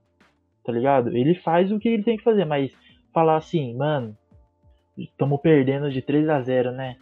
tá 0.65 0.73
ligado? 0.73 1.15
Ele 1.15 1.35
faz 1.35 1.71
o 1.71 1.79
que 1.79 1.89
ele 1.89 2.03
tem 2.03 2.17
que 2.17 2.25
fazer, 2.25 2.45
mas 2.45 2.73
falar 3.13 3.37
assim, 3.37 3.75
mano, 3.75 4.17
estamos 4.97 5.41
perdendo 5.41 5.91
de 5.91 6.01
3 6.03 6.29
a 6.29 6.41
0 6.41 6.73
né? 6.73 6.97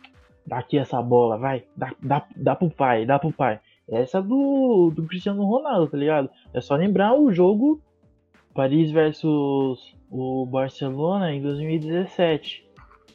Dá 0.46 0.58
aqui 0.58 0.76
essa 0.78 1.00
bola, 1.00 1.38
vai, 1.38 1.64
dá, 1.76 1.94
dá, 2.02 2.26
dá 2.36 2.54
pro 2.56 2.68
pai, 2.70 3.06
dá 3.06 3.18
pro 3.18 3.32
pai. 3.32 3.60
Essa 3.88 4.20
do, 4.22 4.90
do 4.94 5.04
Cristiano 5.06 5.44
Ronaldo, 5.44 5.88
tá 5.90 5.96
ligado? 5.96 6.28
É 6.52 6.60
só 6.60 6.74
lembrar 6.74 7.14
o 7.14 7.32
jogo 7.32 7.80
Paris 8.54 8.90
versus 8.90 9.94
o 10.10 10.44
Barcelona 10.46 11.32
em 11.32 11.40
2017. 11.42 12.64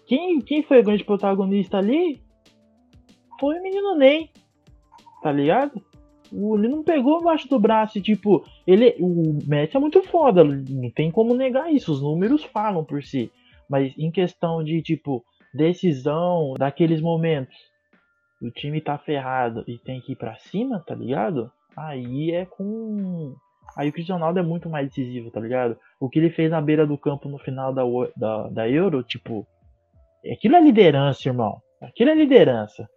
Quem, 0.05 0.39
quem 0.41 0.63
foi 0.63 0.79
o 0.79 0.83
grande 0.83 1.03
protagonista 1.03 1.77
ali? 1.77 2.21
Foi 3.39 3.59
o 3.59 3.61
menino 3.63 3.95
Ney, 3.95 4.29
tá 5.21 5.31
ligado? 5.31 5.81
O- 6.31 6.57
Ele 6.57 6.67
não 6.69 6.83
pegou 6.83 7.17
abaixo 7.17 7.47
do 7.49 7.59
braço 7.59 7.97
e, 7.97 8.01
tipo, 8.01 8.43
ele, 8.65 8.95
o 8.99 9.37
Messi 9.45 9.75
é 9.75 9.79
muito 9.79 10.01
foda, 10.03 10.43
não 10.43 10.89
tem 10.91 11.11
como 11.11 11.33
negar 11.33 11.71
isso, 11.73 11.91
os 11.91 12.01
números 12.01 12.43
falam 12.45 12.83
por 12.83 13.03
si. 13.03 13.31
Mas 13.69 13.93
em 13.97 14.11
questão 14.11 14.63
de, 14.63 14.81
tipo, 14.81 15.23
decisão 15.53 16.53
daqueles 16.57 17.01
momentos, 17.01 17.55
o 18.41 18.49
time 18.51 18.79
tá 18.81 18.97
ferrado 18.97 19.63
e 19.67 19.77
tem 19.79 19.99
que 20.01 20.13
ir 20.13 20.15
pra 20.15 20.37
cima, 20.37 20.83
tá 20.85 20.95
ligado? 20.95 21.51
Aí 21.75 22.31
é 22.31 22.45
com. 22.45 23.35
Aí 23.75 23.89
o 23.89 23.93
Cristiano 23.93 24.19
Ronaldo 24.19 24.39
é 24.39 24.43
muito 24.43 24.69
mais 24.69 24.87
decisivo, 24.87 25.29
tá 25.31 25.39
ligado? 25.39 25.77
O 25.99 26.09
que 26.09 26.19
ele 26.19 26.29
fez 26.29 26.49
na 26.49 26.61
beira 26.61 26.85
do 26.87 26.97
campo 26.97 27.27
no 27.27 27.37
final 27.37 27.73
da, 27.73 27.83
da, 28.15 28.47
da 28.49 28.69
Euro, 28.69 29.03
tipo. 29.03 29.45
Aquilo 30.31 30.55
é 30.55 30.61
liderança, 30.61 31.27
irmão. 31.27 31.61
Aquilo 31.81 32.09
é 32.09 32.15
liderança. 32.15 32.87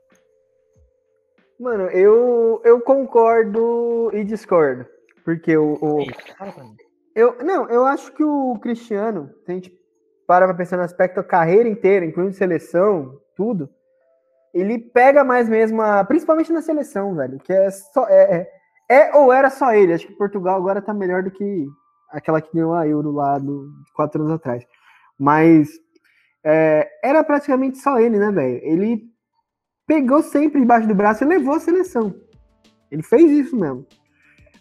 Mano, 1.59 1.85
eu, 1.91 2.63
eu 2.65 2.81
concordo 2.81 4.11
e 4.15 4.25
discordo. 4.25 4.87
Porque 5.25 5.55
o, 5.57 5.75
o-. 5.75 6.07
Eu, 7.15 7.37
não, 7.45 7.69
eu 7.69 7.85
acho 7.85 8.13
que 8.15 8.25
o 8.25 8.59
Cristiano, 8.61 9.31
se 9.45 9.53
a 9.53 9.55
gente 9.55 9.80
para 10.31 10.47
pra 10.47 10.55
pensar 10.55 10.77
no 10.77 10.85
aspecto 10.85 11.25
carreira 11.25 11.69
inteira, 11.69 12.07
incluindo 12.07 12.33
seleção, 12.35 13.19
tudo, 13.35 13.69
ele 14.55 14.79
pega 14.79 15.25
mais 15.25 15.49
mesmo, 15.49 15.83
a, 15.83 16.05
principalmente 16.05 16.53
na 16.53 16.63
seleção, 16.63 17.17
velho, 17.17 17.41
que 17.41 17.53
é 17.53 17.69
só. 17.69 18.07
É, 18.09 18.49
é, 18.89 19.09
é 19.09 19.17
ou 19.17 19.33
era 19.33 19.51
só 19.51 19.75
ele. 19.75 19.93
Acho 19.93 20.07
que 20.07 20.13
Portugal 20.13 20.57
agora 20.57 20.81
tá 20.81 20.95
melhor 20.95 21.25
do 21.25 21.33
que 21.33 21.67
aquela 22.13 22.41
que 22.41 22.55
ganhou 22.55 22.75
a 22.75 22.87
Euro 22.87 23.11
lá 23.11 23.39
do, 23.39 23.73
quatro 23.93 24.23
anos 24.23 24.35
atrás. 24.35 24.65
Mas 25.19 25.69
é, 26.45 26.89
era 27.03 27.25
praticamente 27.25 27.79
só 27.79 27.99
ele, 27.99 28.17
né, 28.17 28.31
velho? 28.31 28.61
Ele 28.63 29.03
pegou 29.85 30.23
sempre 30.23 30.61
debaixo 30.61 30.87
do 30.87 30.95
braço 30.95 31.25
e 31.25 31.27
levou 31.27 31.55
a 31.55 31.61
seleção. 31.61 32.15
Ele 32.89 33.03
fez 33.03 33.29
isso 33.33 33.57
mesmo. 33.57 33.85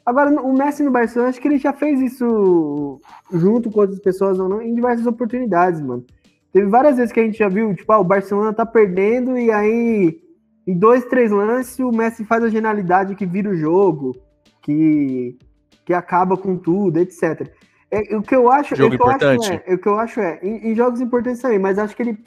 Agora, 0.06 0.29
o 0.41 0.53
Messi 0.53 0.84
no 0.84 0.91
Barcelona, 0.91 1.29
acho 1.29 1.39
que 1.39 1.48
ele 1.48 1.58
já 1.58 1.74
fez 1.74 2.00
isso 2.01 3.00
junto 3.32 3.70
com 3.70 3.82
outras 3.82 4.00
pessoas 4.00 4.39
ou 4.39 4.50
não, 4.50 4.62
em 4.62 4.74
diversas 4.74 5.06
oportunidades, 5.06 5.82
mano. 5.82 6.03
Teve 6.51 6.68
várias 6.68 6.98
vezes 6.98 7.12
que 7.12 7.20
a 7.20 7.24
gente 7.24 7.38
já 7.38 7.48
viu, 7.48 7.75
tipo, 7.75 7.91
ah, 7.91 8.00
o 8.00 8.03
Barcelona 8.03 8.53
tá 8.53 8.65
perdendo 8.65 9.38
e 9.38 9.51
aí, 9.51 10.20
em 10.65 10.77
dois, 10.77 11.06
três 11.06 11.32
lances, 11.32 11.77
o 11.79 11.91
Messi 11.91 12.25
faz 12.25 12.44
a 12.44 12.50
genialidade 12.50 13.15
que 13.15 13.25
vira 13.25 13.50
o 13.50 13.56
jogo, 13.56 14.15
que, 14.62 15.38
que 15.86 15.94
acaba 15.94 16.36
com 16.36 16.58
tudo, 16.58 16.98
etc. 16.98 17.48
É, 17.91 18.15
o 18.15 18.22
que 18.22 18.36
eu 18.36 18.51
acho, 18.51 18.75
Jogo 18.75 18.94
eu 18.94 18.96
importante. 18.96 19.51
acho 19.51 19.62
é, 19.65 19.74
o 19.74 19.77
que 19.77 19.88
eu 19.88 20.00
acho 20.00 20.20
é, 20.20 20.39
em, 20.44 20.72
em 20.72 20.75
jogos 20.75 21.01
importantes 21.01 21.41
também, 21.41 21.60
mas 21.60 21.79
acho 21.79 21.96
que 21.96 22.03
ele, 22.03 22.18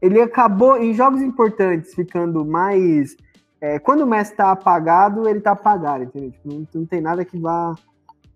ele 0.00 0.20
acabou, 0.20 0.76
em 0.76 0.94
jogos 0.94 1.20
importantes, 1.20 1.94
ficando 1.94 2.44
mais 2.44 3.16
é, 3.60 3.78
quando 3.78 4.02
o 4.02 4.06
Messi 4.06 4.34
tá 4.34 4.50
apagado, 4.52 5.28
ele 5.28 5.40
tá 5.40 5.52
apagado, 5.52 6.04
entendeu? 6.04 6.30
Tipo, 6.30 6.48
não, 6.48 6.66
não 6.74 6.86
tem 6.86 7.00
nada 7.00 7.24
que 7.24 7.38
vá 7.38 7.74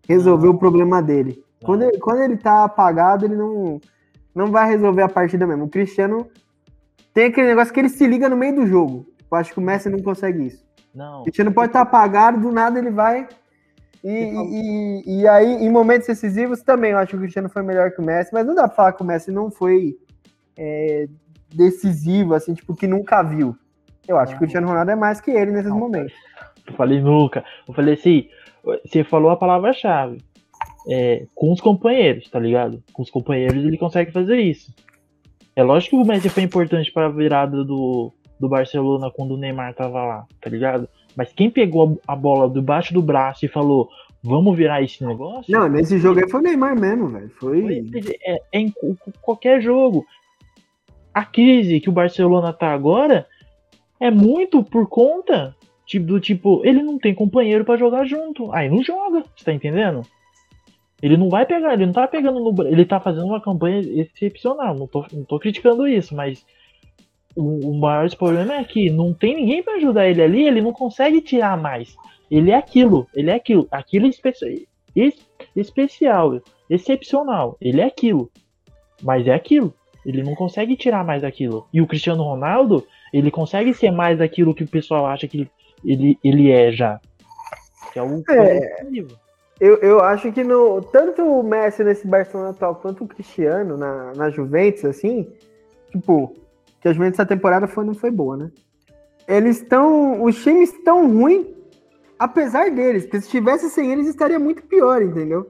resolver 0.09 0.47
Não. 0.49 0.55
o 0.55 0.59
problema 0.59 1.01
dele. 1.03 1.43
Quando 1.65 1.83
ele, 1.83 1.99
quando 1.99 2.21
ele 2.23 2.37
tá 2.37 2.65
apagado, 2.65 3.25
ele 3.25 3.37
não, 3.37 3.81
não 4.35 4.47
vai 4.49 4.69
resolver 4.69 5.03
a 5.03 5.09
partida 5.09 5.47
mesmo. 5.47 5.65
O 5.65 5.69
Cristiano 5.69 6.27
tem 7.15 7.27
aquele 7.27 7.47
negócio 7.49 7.73
que 7.73 7.79
ele 7.79 7.89
se 7.89 8.07
liga 8.07 8.29
no 8.29 8.37
meio 8.37 8.55
do 8.57 8.67
jogo. 8.67 9.07
Eu 9.31 9.39
acho 9.39 9.53
que 9.53 9.59
o 9.61 9.63
Messi 9.63 9.89
não 9.89 10.01
consegue 10.01 10.47
isso. 10.47 10.65
Não. 10.95 11.21
O 11.21 11.23
Cristiano 11.23 11.53
pode 11.53 11.69
estar 11.69 11.83
apagado, 11.83 12.41
do 12.41 12.51
nada 12.51 12.79
ele 12.79 12.91
vai. 12.91 13.29
E, 14.03 14.09
e, 14.11 15.03
e- 15.07 15.21
e 15.21 15.29
aí, 15.29 15.65
em 15.65 15.71
momentos 15.71 16.09
decisivos, 16.09 16.61
também 16.63 16.91
eu 16.91 16.99
acho 16.99 17.11
que 17.11 17.17
o 17.17 17.21
Cristiano 17.21 17.49
foi 17.49 17.63
melhor 17.63 17.93
que 17.93 18.01
o 18.01 18.05
Messi, 18.05 18.31
mas 18.33 18.45
não 18.45 18.55
dá 18.57 18.67
pra 18.67 18.75
falar 18.77 18.93
que 18.93 19.03
o 19.03 19.07
Messi 19.07 19.31
não 19.31 19.49
foi 19.49 19.97
é, 20.59 21.07
decisivo, 21.55 22.35
assim, 22.35 22.53
tipo, 22.55 22.75
que 22.75 22.89
nunca 22.89 23.23
viu. 23.23 23.57
Eu 24.07 24.19
acho 24.19 24.33
que 24.33 24.37
o 24.37 24.39
Cristiano 24.41 24.67
Ronaldo 24.67 24.91
é 24.91 24.97
mais 24.97 25.21
que 25.21 25.31
ele 25.31 25.53
nesses 25.53 25.71
Não, 25.71 25.79
momentos. 25.79 26.13
Eu 26.67 26.75
falei 26.75 27.01
nunca. 27.01 27.45
Eu 27.67 27.75
falei 27.75 27.95
assim, 27.95 28.29
você 28.85 29.05
falou 29.05 29.31
a 29.31 29.37
palavra-chave. 29.37 30.19
É, 30.89 31.27
com 31.35 31.53
os 31.53 31.61
companheiros, 31.61 32.29
tá 32.29 32.41
ligado? 32.41 32.83
Com 32.93 33.03
os 33.03 33.11
companheiros 33.11 33.65
ele 33.65 33.79
consegue 33.79 34.11
fazer 34.11 34.41
isso. 34.41 34.75
É 35.55 35.63
lógico 35.63 35.97
que 35.97 36.03
o 36.03 36.07
Messi 36.07 36.29
foi 36.29 36.43
importante 36.43 36.91
para 36.91 37.07
a 37.07 37.11
virada 37.11 37.63
do, 37.63 38.13
do 38.41 38.49
Barcelona 38.49 39.11
quando 39.11 39.35
o 39.35 39.37
Neymar 39.37 39.75
tava 39.75 40.03
lá, 40.03 40.27
tá 40.41 40.51
ligado? 40.51 40.89
Mas 41.15 41.33
quem 41.33 41.51
pegou 41.51 42.01
a, 42.07 42.17
bola 42.17 42.49
debaixo 42.49 42.95
do 42.95 43.03
braço 43.03 43.45
e 43.45 43.49
falou, 43.49 43.89
vamos 44.23 44.57
virar 44.57 44.83
esse 44.83 45.05
negócio? 45.05 45.53
Não, 45.53 45.69
nesse 45.69 45.99
jogo 45.99 46.21
aí 46.21 46.29
foi 46.29 46.41
o 46.41 46.43
Neymar 46.43 46.79
mesmo, 46.79 47.09
velho. 47.09 47.31
Foi. 47.39 47.85
É, 48.25 48.41
é 48.53 48.59
em 48.59 48.75
qualquer 49.21 49.61
jogo. 49.61 50.05
A 51.13 51.25
crise 51.25 51.81
que 51.81 51.91
o 51.91 51.93
Barcelona 51.93 52.53
tá 52.53 52.73
agora 52.73 53.27
é 54.07 54.11
muito 54.11 54.63
por 54.63 54.89
conta 54.89 55.55
tipo, 55.87 56.07
do 56.07 56.21
tipo, 56.21 56.61
ele 56.65 56.83
não 56.83 56.99
tem 56.99 57.15
companheiro 57.15 57.65
pra 57.65 57.77
jogar 57.77 58.05
junto. 58.05 58.53
Aí 58.53 58.69
não 58.69 58.83
joga, 58.83 59.25
você 59.37 59.45
tá 59.45 59.53
entendendo? 59.53 60.03
Ele 61.03 61.17
não 61.17 61.29
vai 61.29 61.45
pegar, 61.45 61.73
ele 61.75 61.87
não 61.87 61.93
tá 61.93 62.07
pegando 62.07 62.39
no. 62.39 62.67
Ele 62.67 62.85
tá 62.85 63.01
fazendo 63.01 63.27
uma 63.27 63.41
campanha 63.41 63.81
excepcional. 63.81 64.75
Não 64.75 64.87
tô, 64.87 65.05
não 65.13 65.25
tô 65.25 65.39
criticando 65.39 65.87
isso, 65.89 66.15
mas 66.15 66.45
o, 67.35 67.71
o 67.71 67.79
maior 67.79 68.09
problema 68.17 68.55
é 68.55 68.65
que 68.65 68.89
não 68.91 69.13
tem 69.13 69.35
ninguém 69.35 69.63
pra 69.63 69.75
ajudar 69.75 70.09
ele 70.09 70.23
ali, 70.23 70.47
ele 70.47 70.61
não 70.61 70.73
consegue 70.73 71.21
tirar 71.21 71.57
mais. 71.57 71.95
Ele 72.31 72.51
é 72.51 72.55
aquilo, 72.57 73.07
ele 73.15 73.31
é 73.31 73.35
aquilo, 73.35 73.67
aquilo 73.71 74.07
espe- 74.07 74.33
es- 74.97 75.27
especial, 75.57 76.41
excepcional. 76.71 77.57
Ele 77.61 77.81
é 77.81 77.85
aquilo. 77.85 78.31
Mas 79.03 79.27
é 79.27 79.35
aquilo. 79.35 79.75
Ele 80.07 80.23
não 80.23 80.35
consegue 80.35 80.77
tirar 80.77 81.05
mais 81.05 81.23
daquilo. 81.23 81.67
E 81.73 81.81
o 81.81 81.87
Cristiano 81.87 82.23
Ronaldo, 82.23 82.87
ele 83.13 83.31
consegue 83.31 83.75
ser 83.75 83.91
mais 83.91 84.19
daquilo 84.19 84.55
que 84.55 84.65
o 84.65 84.69
pessoal 84.69 85.07
acha 85.07 85.29
que 85.29 85.49
ele, 85.85 86.19
ele 86.23 86.51
é 86.51 86.73
já. 86.73 87.01
Que 87.93 87.99
é 87.99 88.03
o 88.03 88.23
É. 88.31 88.77
Eu, 89.61 89.77
eu 89.77 90.01
acho 90.01 90.33
que 90.33 90.43
no, 90.43 90.83
tanto 90.83 91.23
o 91.23 91.43
Messi 91.43 91.85
nesse 91.85 92.05
Barcelona 92.07 92.51
atual 92.51 92.75
quanto 92.75 93.05
o 93.05 93.07
Cristiano 93.07 93.77
na, 93.77 94.13
na 94.17 94.29
Juventus, 94.29 94.85
assim, 94.85 95.33
tipo, 95.91 96.35
que 96.81 96.89
a 96.89 96.93
Juventus 96.93 97.21
essa 97.21 97.29
temporada 97.29 97.69
foi, 97.69 97.85
não 97.85 97.95
foi 97.95 98.11
boa, 98.11 98.37
né? 98.37 98.51
Eles 99.29 99.59
estão. 99.59 100.21
Os 100.23 100.43
times 100.43 100.73
estão 100.73 101.09
ruins, 101.09 101.47
apesar 102.19 102.73
deles, 102.73 103.05
porque 103.05 103.21
se 103.21 103.29
tivesse 103.29 103.71
sem 103.71 103.93
eles 103.93 104.09
estaria 104.09 104.39
muito 104.39 104.65
pior, 104.65 105.01
entendeu? 105.01 105.49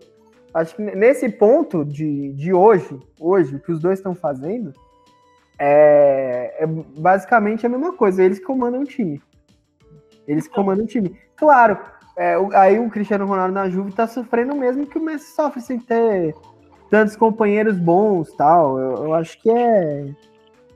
Acho 0.53 0.77
que 0.77 0.83
nesse 0.83 1.31
ponto 1.31 1.83
de, 1.83 2.35
de 2.35 2.53
hoje, 2.53 2.99
hoje, 3.19 3.57
o 3.57 3.61
que 3.61 3.73
os 3.73 3.81
dois 3.81 3.99
estão 3.99 4.15
fazendo, 4.15 4.75
é, 5.59 6.02
é 6.63 6.67
basicamente 6.67 7.67
a 7.67 7.69
mesma 7.69 7.93
coisa. 7.93 8.23
Eles 8.23 8.39
comandam 8.45 8.83
o 8.83 8.85
time. 8.85 9.21
Eles 10.27 10.47
comandam 10.49 10.85
o 10.85 10.89
time. 10.89 11.17
Claro, 11.37 11.79
é, 12.17 12.39
o- 12.39 12.55
aí 12.55 12.79
o 12.79 12.89
Cristiano 12.91 13.27
Ronaldo 13.27 13.55
na 13.55 13.69
Juve 13.69 13.93
tá 13.93 14.07
sofrendo 14.07 14.55
mesmo 14.55 14.87
que 14.87 14.99
o 14.99 15.03
Messi 15.03 15.35
sofre 15.35 15.61
sem 15.61 15.79
ter 15.79 16.35
tantos 16.91 17.17
companheiros 17.17 17.79
bons 17.79 18.33
tal. 18.35 18.79
Eu, 18.79 19.05
eu 19.05 19.15
acho 19.15 19.41
que 19.41 19.51
é, 19.51 20.07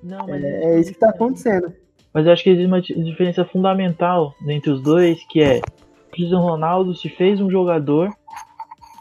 Não, 0.02 0.26
mas 0.26 0.42
é, 0.42 0.64
é 0.74 0.80
isso 0.80 0.92
que 0.92 0.98
tá 0.98 1.10
acontecendo. 1.10 1.72
Mas 2.12 2.26
eu 2.26 2.32
acho 2.32 2.42
que 2.42 2.50
existe 2.50 2.66
uma 2.66 2.80
di- 2.80 2.94
diferença 3.04 3.44
fundamental 3.44 4.34
entre 4.46 4.70
os 4.70 4.82
dois, 4.82 5.22
que 5.28 5.42
é 5.42 5.58
o 5.58 6.10
Cristiano 6.10 6.42
Ronaldo 6.42 6.94
se 6.94 7.08
fez 7.10 7.40
um 7.40 7.50
jogador 7.50 8.10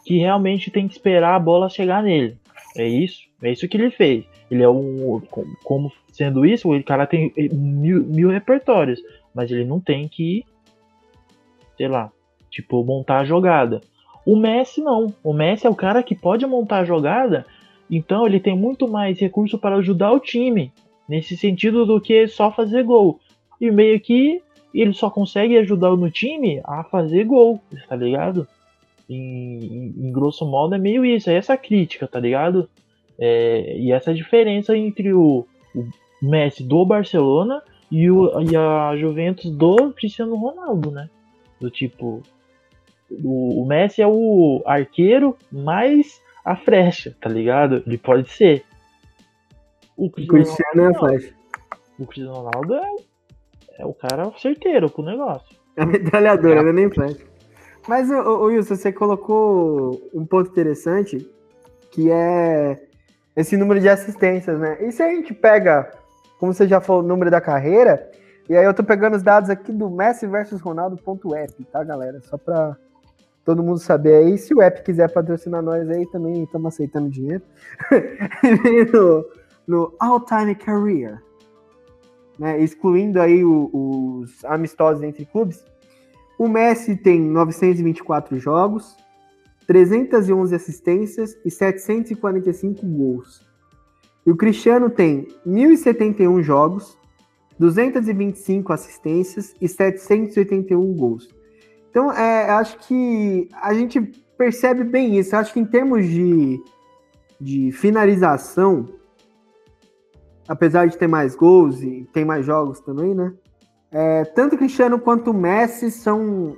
que 0.05 0.17
realmente 0.19 0.69
tem 0.69 0.87
que 0.87 0.93
esperar 0.93 1.33
a 1.35 1.39
bola 1.39 1.69
chegar 1.69 2.03
nele. 2.03 2.37
É 2.77 2.85
isso, 2.85 3.21
é 3.41 3.51
isso 3.51 3.67
que 3.67 3.77
ele 3.77 3.89
fez. 3.89 4.25
Ele 4.51 4.61
é 4.61 4.69
um, 4.69 5.21
com- 5.31 5.45
como 5.63 5.91
sendo 6.15 6.45
isso, 6.45 6.71
o 6.73 6.83
cara 6.83 7.05
tem 7.05 7.33
mil, 7.51 8.03
mil 8.05 8.29
repertórios, 8.29 9.01
mas 9.33 9.51
ele 9.51 9.65
não 9.65 9.79
tem 9.81 10.07
que, 10.07 10.45
sei 11.77 11.87
lá, 11.89 12.09
tipo 12.49 12.83
montar 12.85 13.19
a 13.19 13.25
jogada. 13.25 13.81
O 14.25 14.35
Messi 14.35 14.81
não. 14.81 15.13
O 15.23 15.33
Messi 15.33 15.67
é 15.67 15.69
o 15.69 15.75
cara 15.75 16.01
que 16.01 16.15
pode 16.15 16.45
montar 16.45 16.79
a 16.79 16.85
jogada, 16.85 17.45
então 17.91 18.25
ele 18.25 18.39
tem 18.39 18.55
muito 18.55 18.87
mais 18.87 19.19
recurso 19.19 19.57
para 19.57 19.75
ajudar 19.75 20.13
o 20.13 20.19
time 20.19 20.71
nesse 21.07 21.35
sentido 21.35 21.85
do 21.85 21.99
que 21.99 22.27
só 22.27 22.49
fazer 22.49 22.83
gol. 22.83 23.19
E 23.59 23.69
meio 23.69 23.99
que 23.99 24.41
ele 24.73 24.93
só 24.93 25.09
consegue 25.09 25.57
ajudar 25.57 25.95
no 25.97 26.09
time 26.09 26.61
a 26.63 26.83
fazer 26.83 27.25
gol, 27.25 27.61
tá 27.89 27.95
ligado? 27.95 28.47
Em, 29.09 29.59
em- 29.59 29.93
em 30.07 30.11
grosso 30.11 30.45
modo 30.45 30.75
é 30.75 30.77
meio 30.77 31.03
isso, 31.05 31.29
é 31.29 31.35
essa 31.35 31.55
crítica, 31.57 32.07
tá 32.07 32.19
ligado? 32.19 32.69
É, 33.19 33.77
e 33.77 33.91
essa 33.91 34.13
diferença 34.13 34.75
entre 34.75 35.13
o, 35.13 35.45
o 35.75 35.85
Messi 36.25 36.63
do 36.63 36.85
Barcelona 36.85 37.61
e, 37.91 38.09
o, 38.09 38.41
e 38.41 38.55
a 38.55 38.95
Juventus 38.97 39.49
do 39.51 39.91
Cristiano 39.93 40.35
Ronaldo, 40.35 40.91
né? 40.91 41.09
Do 41.59 41.69
tipo, 41.69 42.21
o, 43.09 43.61
o 43.61 43.65
Messi 43.65 44.01
é 44.01 44.07
o 44.07 44.61
arqueiro 44.65 45.37
mais 45.51 46.21
a 46.43 46.55
frecha, 46.55 47.15
tá 47.19 47.29
ligado? 47.29 47.83
Ele 47.85 47.97
pode 47.97 48.29
ser. 48.29 48.63
O 49.97 50.05
O 50.05 50.11
Cristiano 50.11 50.81
é 50.81 50.87
a 50.87 50.87
Ronaldo 50.89 50.99
flecha. 50.99 51.33
O 51.97 52.05
Cristiano 52.05 52.37
Ronaldo 52.39 52.75
é, 52.75 52.95
é 53.79 53.85
o 53.85 53.93
cara 53.93 54.31
certeiro 54.37 54.89
com 54.89 55.01
o 55.01 55.05
negócio. 55.05 55.55
É 55.75 55.83
a 55.83 55.85
metralhadora, 55.85 56.61
não 56.61 56.69
é 56.69 56.73
nem 56.73 56.89
flecha. 56.89 57.25
Mas, 57.87 58.09
ô, 58.09 58.15
ô, 58.15 58.45
Wilson, 58.45 58.75
você 58.75 58.91
colocou 58.91 60.09
um 60.13 60.25
ponto 60.25 60.49
interessante, 60.49 61.29
que 61.91 62.11
é 62.11 62.81
esse 63.35 63.55
número 63.57 63.79
de 63.79 63.89
assistências, 63.89 64.59
né? 64.59 64.77
E 64.81 64.91
se 64.91 65.03
a 65.03 65.09
gente 65.09 65.33
pega, 65.33 65.91
como 66.39 66.53
você 66.53 66.67
já 66.67 66.79
falou, 66.81 67.01
o 67.03 67.07
número 67.07 67.31
da 67.31 67.39
carreira, 67.41 68.09
e 68.49 68.55
aí 68.55 68.63
eu 68.65 68.73
tô 68.73 68.83
pegando 68.83 69.15
os 69.15 69.23
dados 69.23 69.49
aqui 69.49 69.71
do 69.71 69.89
Messi 69.89 70.27
versus 70.27 70.61
Ronaldo.app, 70.61 71.63
tá, 71.65 71.83
galera? 71.83 72.19
Só 72.21 72.37
pra 72.37 72.75
todo 73.43 73.63
mundo 73.63 73.79
saber 73.79 74.15
aí. 74.15 74.37
Se 74.37 74.53
o 74.53 74.61
app 74.61 74.83
quiser 74.83 75.11
patrocinar 75.11 75.61
nós 75.61 75.89
aí, 75.89 76.05
também 76.11 76.43
estamos 76.43 76.73
aceitando 76.73 77.09
dinheiro. 77.09 77.41
no, 78.93 79.25
no 79.67 79.93
All 79.99 80.19
Time 80.21 80.53
Career, 80.55 81.21
né? 82.37 82.59
Excluindo 82.61 83.19
aí 83.21 83.43
o- 83.43 83.69
os 84.21 84.43
amistosos 84.45 85.01
entre 85.03 85.25
clubes. 85.25 85.63
O 86.37 86.47
Messi 86.47 86.95
tem 86.97 87.19
924 87.19 88.37
jogos, 88.39 88.95
311 89.65 90.53
assistências 90.53 91.35
e 91.45 91.49
745 91.49 92.85
gols. 92.85 93.41
E 94.25 94.31
o 94.31 94.35
Cristiano 94.35 94.89
tem 94.89 95.27
1071 95.45 96.41
jogos, 96.41 96.97
225 97.59 98.73
assistências 98.73 99.55
e 99.61 99.67
781 99.67 100.93
gols. 100.93 101.29
Então, 101.89 102.11
é, 102.11 102.49
acho 102.49 102.77
que 102.79 103.47
a 103.53 103.73
gente 103.73 104.01
percebe 104.37 104.83
bem 104.83 105.17
isso. 105.17 105.35
Acho 105.35 105.53
que 105.53 105.59
em 105.59 105.65
termos 105.65 106.05
de, 106.05 106.59
de 107.39 107.71
finalização, 107.71 108.89
apesar 110.47 110.87
de 110.87 110.97
ter 110.97 111.07
mais 111.07 111.35
gols 111.35 111.81
e 111.81 112.07
tem 112.11 112.25
mais 112.25 112.45
jogos 112.45 112.79
também, 112.81 113.13
né? 113.13 113.33
É, 113.91 114.25
tanto 114.25 114.55
o 114.55 114.57
Cristiano 114.57 114.99
quanto 114.99 115.31
o 115.31 115.33
Messi 115.33 115.89
são 115.89 116.57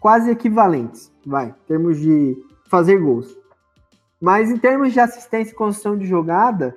quase 0.00 0.30
equivalentes, 0.30 1.10
vai, 1.24 1.48
em 1.48 1.66
termos 1.66 1.98
de 1.98 2.36
fazer 2.68 2.98
gols. 2.98 3.38
Mas 4.20 4.50
em 4.50 4.56
termos 4.56 4.92
de 4.92 5.00
assistência 5.00 5.52
e 5.52 5.54
construção 5.54 5.96
de 5.96 6.04
jogada, 6.04 6.74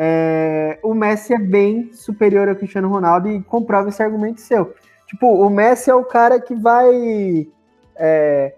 é, 0.00 0.78
o 0.80 0.94
Messi 0.94 1.34
é 1.34 1.38
bem 1.38 1.92
superior 1.92 2.48
ao 2.48 2.54
Cristiano 2.54 2.88
Ronaldo 2.88 3.28
e 3.28 3.42
comprova 3.42 3.88
esse 3.88 4.00
argumento 4.00 4.40
seu. 4.40 4.72
Tipo, 5.08 5.26
o 5.26 5.50
Messi 5.50 5.90
é 5.90 5.94
o 5.94 6.04
cara 6.04 6.40
que 6.40 6.54
vai 6.54 7.48
é, 7.96 8.54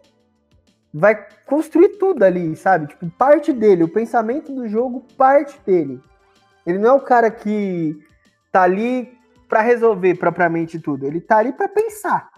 vai 0.92 1.26
construir 1.46 1.96
tudo 1.96 2.24
ali, 2.24 2.54
sabe? 2.56 2.88
Tipo, 2.88 3.08
parte 3.12 3.54
dele, 3.54 3.84
o 3.84 3.88
pensamento 3.88 4.52
do 4.52 4.68
jogo 4.68 5.02
parte 5.16 5.58
dele. 5.64 5.98
Ele 6.66 6.76
não 6.76 6.90
é 6.90 6.92
o 6.92 7.00
cara 7.00 7.30
que 7.30 7.98
tá 8.52 8.62
ali 8.62 9.10
para 9.48 9.62
resolver 9.62 10.16
propriamente 10.16 10.78
tudo. 10.78 11.06
Ele 11.06 11.22
tá 11.22 11.38
ali 11.38 11.52
para 11.52 11.68
pensar. 11.68 12.30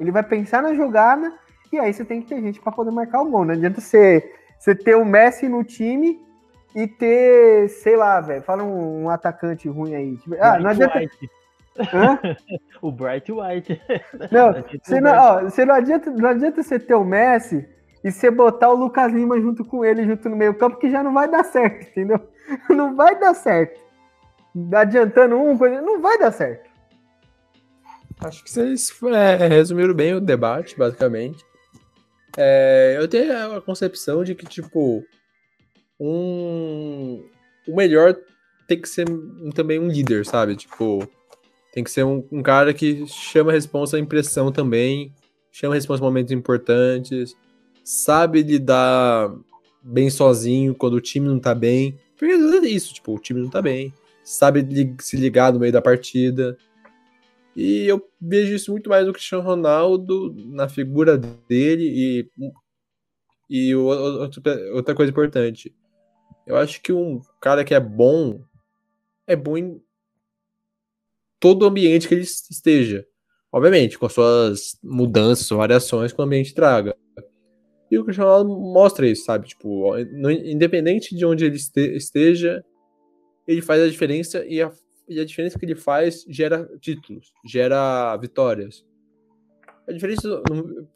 Ele 0.00 0.10
vai 0.10 0.22
pensar 0.22 0.62
na 0.62 0.72
jogada 0.72 1.34
e 1.70 1.78
aí 1.78 1.92
você 1.92 2.02
tem 2.02 2.22
que 2.22 2.28
ter 2.28 2.40
gente 2.40 2.60
para 2.60 2.72
poder 2.72 2.92
marcar 2.92 3.20
o 3.20 3.28
gol. 3.28 3.44
Não 3.44 3.52
adianta 3.52 3.78
você, 3.78 4.32
você 4.58 4.74
ter 4.74 4.94
o 4.94 5.04
Messi 5.04 5.50
no 5.50 5.62
time 5.62 6.18
e 6.74 6.86
ter, 6.86 7.68
sei 7.68 7.96
lá, 7.96 8.20
velho, 8.20 8.42
fala 8.42 8.62
um, 8.62 9.04
um 9.04 9.10
atacante 9.10 9.68
ruim 9.68 9.94
aí. 9.94 10.16
Tipo, 10.16 10.36
ah, 10.40 10.58
não 10.58 10.74
Bright 10.74 10.82
adianta. 10.82 10.98
White. 10.98 11.30
Hã? 11.94 12.18
O 12.82 12.92
Bright 12.92 13.32
White. 13.32 13.80
Não, 14.30 14.52
você 14.82 15.00
não, 15.00 15.10
Bright- 15.10 15.26
ó, 15.26 15.40
você 15.42 15.64
não, 15.64 15.74
adianta, 15.74 16.10
não 16.10 16.28
adianta 16.28 16.62
você 16.62 16.78
ter 16.78 16.94
o 16.94 17.04
Messi 17.04 17.68
e 18.04 18.10
você 18.12 18.30
botar 18.30 18.70
o 18.70 18.76
Lucas 18.76 19.12
Lima 19.12 19.40
junto 19.40 19.64
com 19.64 19.84
ele, 19.84 20.04
junto 20.04 20.28
no 20.28 20.36
meio 20.36 20.54
campo, 20.54 20.76
que 20.78 20.90
já 20.90 21.02
não 21.02 21.12
vai 21.12 21.28
dar 21.28 21.44
certo, 21.44 21.88
entendeu? 21.88 22.20
Não 22.70 22.94
vai 22.96 23.18
dar 23.18 23.34
certo. 23.34 23.78
Adiantando 24.74 25.36
um, 25.36 25.58
coisa, 25.58 25.82
não 25.82 26.00
vai 26.00 26.18
dar 26.18 26.32
certo. 26.32 26.66
Acho 28.20 28.42
que 28.42 28.50
vocês 28.50 28.90
é, 29.14 29.46
resumiram 29.46 29.92
bem 29.92 30.14
o 30.14 30.20
debate, 30.20 30.76
basicamente. 30.76 31.44
É, 32.38 32.96
eu 32.98 33.06
tenho 33.06 33.54
a 33.56 33.60
concepção 33.60 34.24
de 34.24 34.34
que, 34.34 34.46
tipo, 34.46 35.04
um, 36.00 37.24
o 37.66 37.76
melhor 37.76 38.16
tem 38.66 38.80
que 38.80 38.88
ser 38.88 39.06
também 39.54 39.78
um 39.78 39.88
líder, 39.88 40.24
sabe? 40.26 40.54
Tipo, 40.54 41.08
Tem 41.72 41.82
que 41.82 41.90
ser 41.90 42.04
um, 42.04 42.24
um 42.30 42.42
cara 42.42 42.72
que 42.74 43.06
chama 43.06 43.50
a 43.50 43.54
responsa 43.54 43.96
a 43.96 44.00
impressão 44.00 44.52
também, 44.52 45.12
chama 45.50 45.74
a 45.74 45.76
responsa 45.76 46.02
em 46.02 46.06
momentos 46.06 46.32
importantes, 46.32 47.36
sabe 47.82 48.42
lidar 48.42 49.34
bem 49.82 50.10
sozinho 50.10 50.74
quando 50.74 50.94
o 50.94 51.00
time 51.00 51.26
não 51.26 51.38
tá 51.38 51.54
bem. 51.54 51.98
Porque 52.16 52.34
às 52.34 52.40
vezes 52.40 52.62
é 52.62 52.68
isso, 52.68 52.94
tipo, 52.94 53.14
o 53.14 53.18
time 53.18 53.40
não 53.40 53.48
tá 53.48 53.62
bem, 53.62 53.92
sabe 54.24 54.66
se 55.00 55.16
ligar 55.16 55.52
no 55.52 55.60
meio 55.60 55.72
da 55.72 55.80
partida. 55.80 56.56
E 57.56 57.86
eu 57.86 58.06
vejo 58.20 58.54
isso 58.54 58.70
muito 58.70 58.88
mais 58.88 59.06
no 59.06 59.12
Cristiano 59.12 59.42
Ronaldo, 59.42 60.34
na 60.46 60.68
figura 60.68 61.16
dele 61.16 62.28
e, 63.50 63.70
e 63.70 63.74
outra 63.74 64.94
coisa 64.94 65.10
importante. 65.10 65.74
Eu 66.48 66.56
acho 66.56 66.80
que 66.80 66.92
um 66.92 67.20
cara 67.42 67.62
que 67.62 67.74
é 67.74 67.80
bom 67.80 68.40
é 69.26 69.36
bom 69.36 69.58
em 69.58 69.82
todo 71.38 71.62
o 71.62 71.66
ambiente 71.66 72.08
que 72.08 72.14
ele 72.14 72.22
esteja. 72.22 73.06
Obviamente, 73.52 73.98
com 73.98 74.08
suas 74.08 74.78
mudanças, 74.82 75.46
variações 75.50 76.10
que 76.10 76.20
o 76.20 76.24
ambiente 76.24 76.54
traga. 76.54 76.96
E 77.90 77.98
o 77.98 78.04
Cristiano 78.04 78.30
Ronaldo 78.30 78.58
mostra 78.72 79.06
isso, 79.06 79.24
sabe? 79.24 79.48
Tipo, 79.48 79.96
independente 79.98 81.14
de 81.14 81.24
onde 81.26 81.44
ele 81.44 81.56
esteja, 81.56 82.64
ele 83.46 83.60
faz 83.60 83.82
a 83.82 83.88
diferença 83.88 84.44
e 84.46 84.62
a, 84.62 84.72
e 85.06 85.20
a 85.20 85.24
diferença 85.26 85.58
que 85.58 85.66
ele 85.66 85.74
faz 85.74 86.24
gera 86.28 86.66
títulos, 86.80 87.32
gera 87.44 88.16
vitórias. 88.16 88.86
A 89.86 89.92
diferença. 89.92 90.42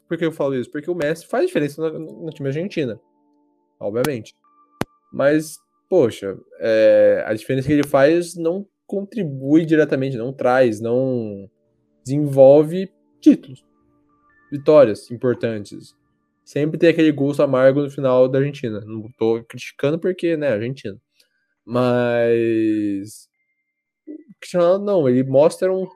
Por 0.07 0.17
que 0.17 0.25
eu 0.25 0.31
falo 0.31 0.55
isso? 0.55 0.71
Porque 0.71 0.89
o 0.89 0.95
Messi 0.95 1.27
faz 1.27 1.45
diferença 1.45 1.81
no, 1.91 2.25
no 2.25 2.29
time 2.31 2.49
argentina. 2.49 2.99
Obviamente. 3.79 4.35
Mas, 5.13 5.59
poxa, 5.87 6.35
é, 6.59 7.23
a 7.27 7.33
diferença 7.35 7.67
que 7.67 7.73
ele 7.73 7.87
faz 7.87 8.35
não 8.35 8.65
contribui 8.87 9.63
diretamente, 9.63 10.17
não 10.17 10.33
traz, 10.33 10.81
não 10.81 11.47
desenvolve 12.03 12.91
títulos, 13.21 13.63
vitórias 14.51 15.11
importantes. 15.11 15.95
Sempre 16.43 16.79
tem 16.79 16.89
aquele 16.89 17.11
gosto 17.11 17.43
amargo 17.43 17.81
no 17.81 17.91
final 17.91 18.27
da 18.27 18.39
Argentina. 18.39 18.81
Não 18.81 19.07
tô 19.17 19.43
criticando 19.43 19.99
porque, 19.99 20.35
né, 20.35 20.49
Argentina. 20.49 20.97
Mas. 21.63 23.29
Não, 24.81 25.07
ele 25.07 25.23
mostra 25.23 25.71
um, 25.71 25.87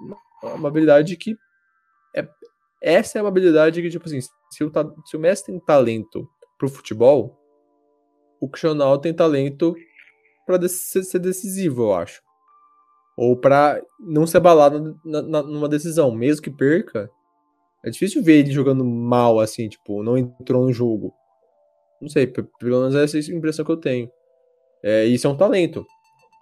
uma 0.42 0.70
habilidade 0.70 1.18
que. 1.18 1.36
É, 2.16 2.26
essa 2.82 3.20
é 3.20 3.22
uma 3.22 3.28
habilidade 3.28 3.82
que, 3.82 3.90
tipo 3.90 4.06
assim, 4.06 4.22
se 4.22 4.64
o, 4.64 4.72
se 5.06 5.18
o 5.18 5.20
Messi 5.20 5.48
tem 5.48 5.60
talento 5.60 6.26
pro 6.58 6.70
futebol, 6.70 7.38
o 8.40 8.50
Cristiano 8.50 8.98
tem 9.00 9.14
talento 9.14 9.76
para 10.46 10.68
ser 10.68 11.20
decisivo, 11.20 11.84
eu 11.84 11.94
acho. 11.94 12.22
Ou 13.18 13.36
para 13.36 13.82
não 14.00 14.28
se 14.28 14.38
abalar 14.38 14.72
na, 15.04 15.22
na, 15.22 15.44
numa 15.44 15.68
decisão, 15.68 16.12
mesmo 16.12 16.42
que 16.42 16.52
perca. 16.52 17.10
É 17.84 17.90
difícil 17.90 18.24
ver 18.24 18.40
ele 18.40 18.52
jogando 18.52 18.84
mal 18.86 19.40
assim, 19.40 19.68
tipo, 19.68 20.04
não 20.04 20.18
entrou 20.18 20.64
no 20.64 20.74
jogo. 20.74 21.14
Não 22.02 22.10
sei, 22.10 22.28
pelo 22.28 22.48
menos 22.62 22.96
essa 22.96 23.18
é 23.18 23.22
a 23.22 23.36
impressão 23.36 23.66
que 23.66 23.72
eu 23.72 23.78
tenho. 23.78 24.10
É, 24.84 25.06
isso 25.06 25.26
é 25.26 25.30
um 25.30 25.38
talento. 25.38 25.86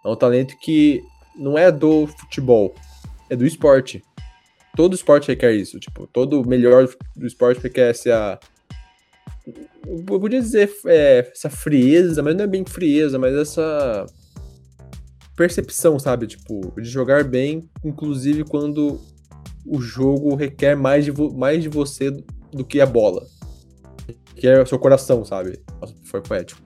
É 0.06 0.10
um 0.10 0.16
talento 0.16 0.56
que 0.60 1.02
não 1.36 1.58
é 1.58 1.72
do 1.72 2.08
futebol, 2.08 2.76
é 3.30 3.36
do 3.36 3.46
esporte. 3.46 4.02
Todo 4.76 4.96
esporte 4.96 5.30
requer 5.30 5.54
isso, 5.54 5.80
tipo, 5.80 6.06
todo 6.08 6.46
melhor 6.46 6.88
do 7.16 7.26
esporte 7.26 7.62
requer 7.62 7.92
essa 7.92 8.38
eu 9.88 10.20
podia 10.20 10.42
dizer 10.42 10.72
é, 10.88 11.30
essa 11.32 11.50
frieza, 11.50 12.24
mas 12.24 12.36
não 12.36 12.44
é 12.44 12.48
bem 12.48 12.66
frieza, 12.66 13.20
mas 13.20 13.34
essa 13.36 14.06
percepção, 15.36 16.00
sabe? 16.00 16.28
Tipo, 16.28 16.74
de 16.80 16.90
jogar 16.90 17.24
bem, 17.24 17.70
inclusive 17.84 18.44
quando 18.44 19.00
o 19.66 19.82
jogo 19.82 20.36
requer 20.36 20.76
mais 20.76 21.06
de, 21.06 21.12
mais 21.34 21.62
de 21.62 21.70
você 21.70 22.12
do 22.52 22.64
que 22.64 22.80
a 22.80 22.86
bola. 22.86 23.26
Que 24.36 24.48
é 24.48 24.62
o 24.62 24.66
seu 24.66 24.80
coração, 24.80 25.24
sabe? 25.24 25.60
Nossa, 25.80 25.94
foi 26.04 26.22
poético. 26.22 26.62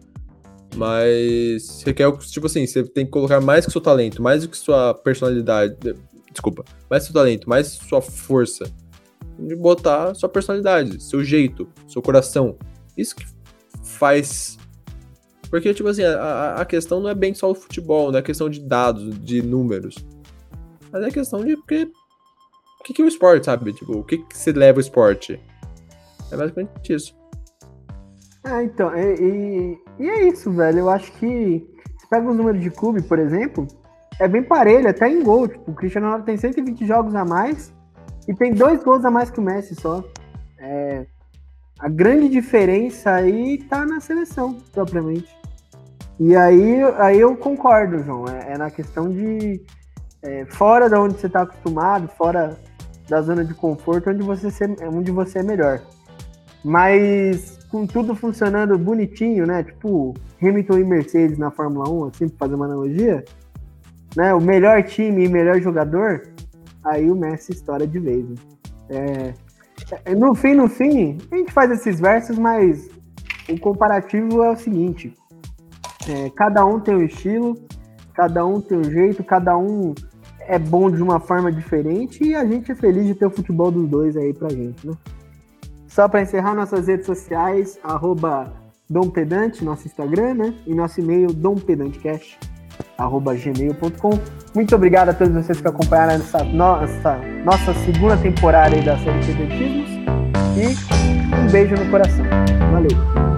Mas 0.76 1.84
requer, 1.84 2.12
tipo 2.18 2.46
assim, 2.46 2.66
você 2.66 2.84
tem 2.84 3.06
que 3.06 3.12
colocar 3.12 3.42
mais 3.42 3.66
que 3.66 3.72
seu 3.72 3.82
talento, 3.82 4.22
mais 4.22 4.44
do 4.44 4.50
que 4.50 4.58
sua 4.58 4.94
personalidade. 4.94 5.76
Desculpa, 6.32 6.64
mais 6.90 7.04
seu 7.04 7.14
talento, 7.14 7.50
mais 7.50 7.68
sua 7.68 8.02
força. 8.02 8.66
De 9.40 9.56
botar 9.56 10.14
sua 10.16 10.28
personalidade, 10.28 11.02
seu 11.02 11.24
jeito, 11.24 11.68
seu 11.88 12.02
coração, 12.02 12.58
isso 12.98 13.16
que 13.16 13.26
faz. 13.84 14.58
Porque, 15.50 15.74
tipo 15.74 15.90
assim, 15.90 16.04
a, 16.04 16.56
a 16.56 16.66
questão 16.66 17.00
não 17.00 17.10
é 17.10 17.16
bem 17.16 17.34
só 17.34 17.50
o 17.50 17.56
futebol, 17.56 18.12
não 18.12 18.20
é 18.20 18.22
questão 18.22 18.50
de 18.50 18.60
dados, 18.60 19.18
de 19.20 19.42
números. 19.42 19.96
Mas 20.92 21.04
é 21.04 21.10
questão 21.10 21.44
de. 21.44 21.56
Porque, 21.56 21.90
o 22.80 22.84
que, 22.84 22.94
que 22.94 23.02
é 23.02 23.06
o 23.06 23.08
esporte, 23.08 23.46
sabe? 23.46 23.74
Tipo, 23.74 24.00
o 24.00 24.04
que, 24.04 24.18
que 24.18 24.38
se 24.38 24.52
leva 24.52 24.78
o 24.78 24.82
esporte? 24.82 25.40
É 26.32 26.38
basicamente 26.38 26.94
isso. 26.94 27.18
Ah, 28.44 28.64
então, 28.64 28.96
e, 28.96 29.16
e, 29.20 29.78
e, 30.00 30.10
é 30.10 30.28
isso, 30.28 30.52
velho. 30.52 30.80
Eu 30.80 30.90
acho 30.90 31.12
que. 31.14 31.68
Se 31.98 32.10
pega 32.10 32.30
os 32.30 32.36
números 32.36 32.62
de 32.62 32.70
clube, 32.70 33.02
por 33.02 33.20
exemplo, 33.20 33.68
é 34.20 34.28
bem 34.28 34.44
parelho, 34.44 34.90
até 34.90 35.10
em 35.10 35.24
gol. 35.24 35.48
Tipo, 35.48 35.72
o 35.72 35.76
Cristiano 35.76 36.08
Ronaldo 36.08 36.26
tem 36.26 36.38
120 36.38 36.86
jogos 36.86 37.16
a 37.16 37.26
mais 37.26 37.74
e 38.30 38.34
tem 38.36 38.54
dois 38.54 38.84
gols 38.84 39.04
a 39.04 39.10
mais 39.10 39.32
que 39.32 39.40
o 39.40 39.42
Messi 39.42 39.74
só. 39.74 40.04
É, 40.60 41.08
a 41.80 41.90
grande 41.90 42.30
diferença 42.30 43.12
aí 43.12 43.58
tá 43.64 43.84
na 43.88 44.00
seleção, 44.00 44.60
propriamente. 44.72 45.36
E 46.20 46.36
aí, 46.36 46.84
aí 47.00 47.20
eu 47.20 47.36
concordo, 47.36 48.04
João. 48.04 48.26
É, 48.28 48.54
é 48.54 48.58
na 48.58 48.70
questão 48.70 49.10
de 49.10 49.60
é, 50.22 50.46
fora 50.46 50.88
da 50.88 51.02
onde 51.02 51.20
você 51.20 51.26
está 51.26 51.42
acostumado, 51.42 52.08
fora 52.10 52.56
da 53.08 53.20
zona 53.20 53.44
de 53.44 53.56
conforto, 53.56 54.12
onde 54.12 54.22
você, 54.22 54.52
ser, 54.52 54.76
onde 54.84 55.10
você 55.10 55.40
é 55.40 55.44
melhor. 55.44 55.82
Mas 56.64 57.58
com 57.72 57.88
tudo 57.88 58.14
funcionando 58.14 58.78
bonitinho, 58.78 59.48
né? 59.48 59.64
Tipo 59.64 60.14
Hamilton 60.40 60.78
e 60.78 60.84
Mercedes 60.84 61.40
na 61.40 61.50
Fórmula 61.50 61.90
1, 61.90 62.04
assim, 62.06 62.30
pra 62.30 62.46
fazer 62.46 62.54
uma 62.54 62.66
analogia, 62.66 63.26
né? 64.16 64.36
O 64.36 64.42
melhor 64.42 64.84
time 64.84 65.26
e 65.26 65.28
melhor 65.28 65.60
jogador, 65.60 66.28
aí 66.84 67.10
o 67.10 67.16
Messi 67.16 67.52
estoura 67.52 67.86
de 67.86 68.00
vez. 68.00 68.28
Né? 68.28 68.36
É, 68.90 69.34
é, 70.06 70.16
no 70.16 70.34
fim, 70.36 70.54
no 70.54 70.68
fim, 70.68 71.18
a 71.32 71.38
gente 71.38 71.52
faz 71.52 71.72
esses 71.72 72.00
versos, 72.00 72.38
mas 72.38 72.90
o 73.50 73.60
comparativo 73.60 74.44
é 74.44 74.52
o 74.52 74.56
seguinte: 74.56 75.14
é, 76.08 76.30
cada 76.32 76.66
um 76.66 76.80
tem 76.80 76.96
um 76.96 77.04
estilo, 77.04 77.58
cada 78.14 78.46
um 78.46 78.62
tem 78.62 78.78
um 78.78 78.84
jeito, 78.84 79.24
cada 79.24 79.58
um 79.58 79.94
é 80.40 80.58
bom 80.58 80.90
de 80.90 81.02
uma 81.02 81.20
forma 81.20 81.52
diferente 81.52 82.24
e 82.24 82.36
a 82.36 82.44
gente 82.46 82.72
é 82.72 82.76
feliz 82.76 83.06
de 83.06 83.14
ter 83.14 83.28
o 83.28 83.30
futebol 83.30 83.70
dos 83.70 83.88
dois 83.88 84.18
aí 84.18 84.34
pra 84.34 84.50
gente, 84.50 84.88
né? 84.88 84.94
Só 85.88 86.08
para 86.08 86.22
encerrar 86.22 86.56
nossas 86.56 86.88
redes 86.88 87.06
sociais, 87.06 87.80
arroba 87.84 88.54
Dom 88.90 89.10
Pedante, 89.10 89.64
nosso 89.64 89.88
Instagram, 89.88 90.34
né? 90.34 90.56
E 90.66 90.74
nosso 90.74 91.00
e-mail, 91.00 91.28
dompedantecast.gmail.com. 93.08 94.20
Muito 94.54 94.76
obrigado 94.76 95.10
a 95.10 95.14
todos 95.14 95.34
vocês 95.34 95.62
que 95.62 95.68
acompanharam 95.68 96.14
essa 96.14 96.44
nossa, 96.44 97.18
nossa 97.46 97.74
segunda 97.86 98.18
temporada 98.18 98.76
aí 98.76 98.82
da 98.84 98.98
série 98.98 99.26
Pedantismos. 99.26 99.90
E 100.58 101.36
um 101.36 101.52
beijo 101.52 101.76
no 101.76 101.90
coração. 101.90 102.26
Valeu! 102.72 103.29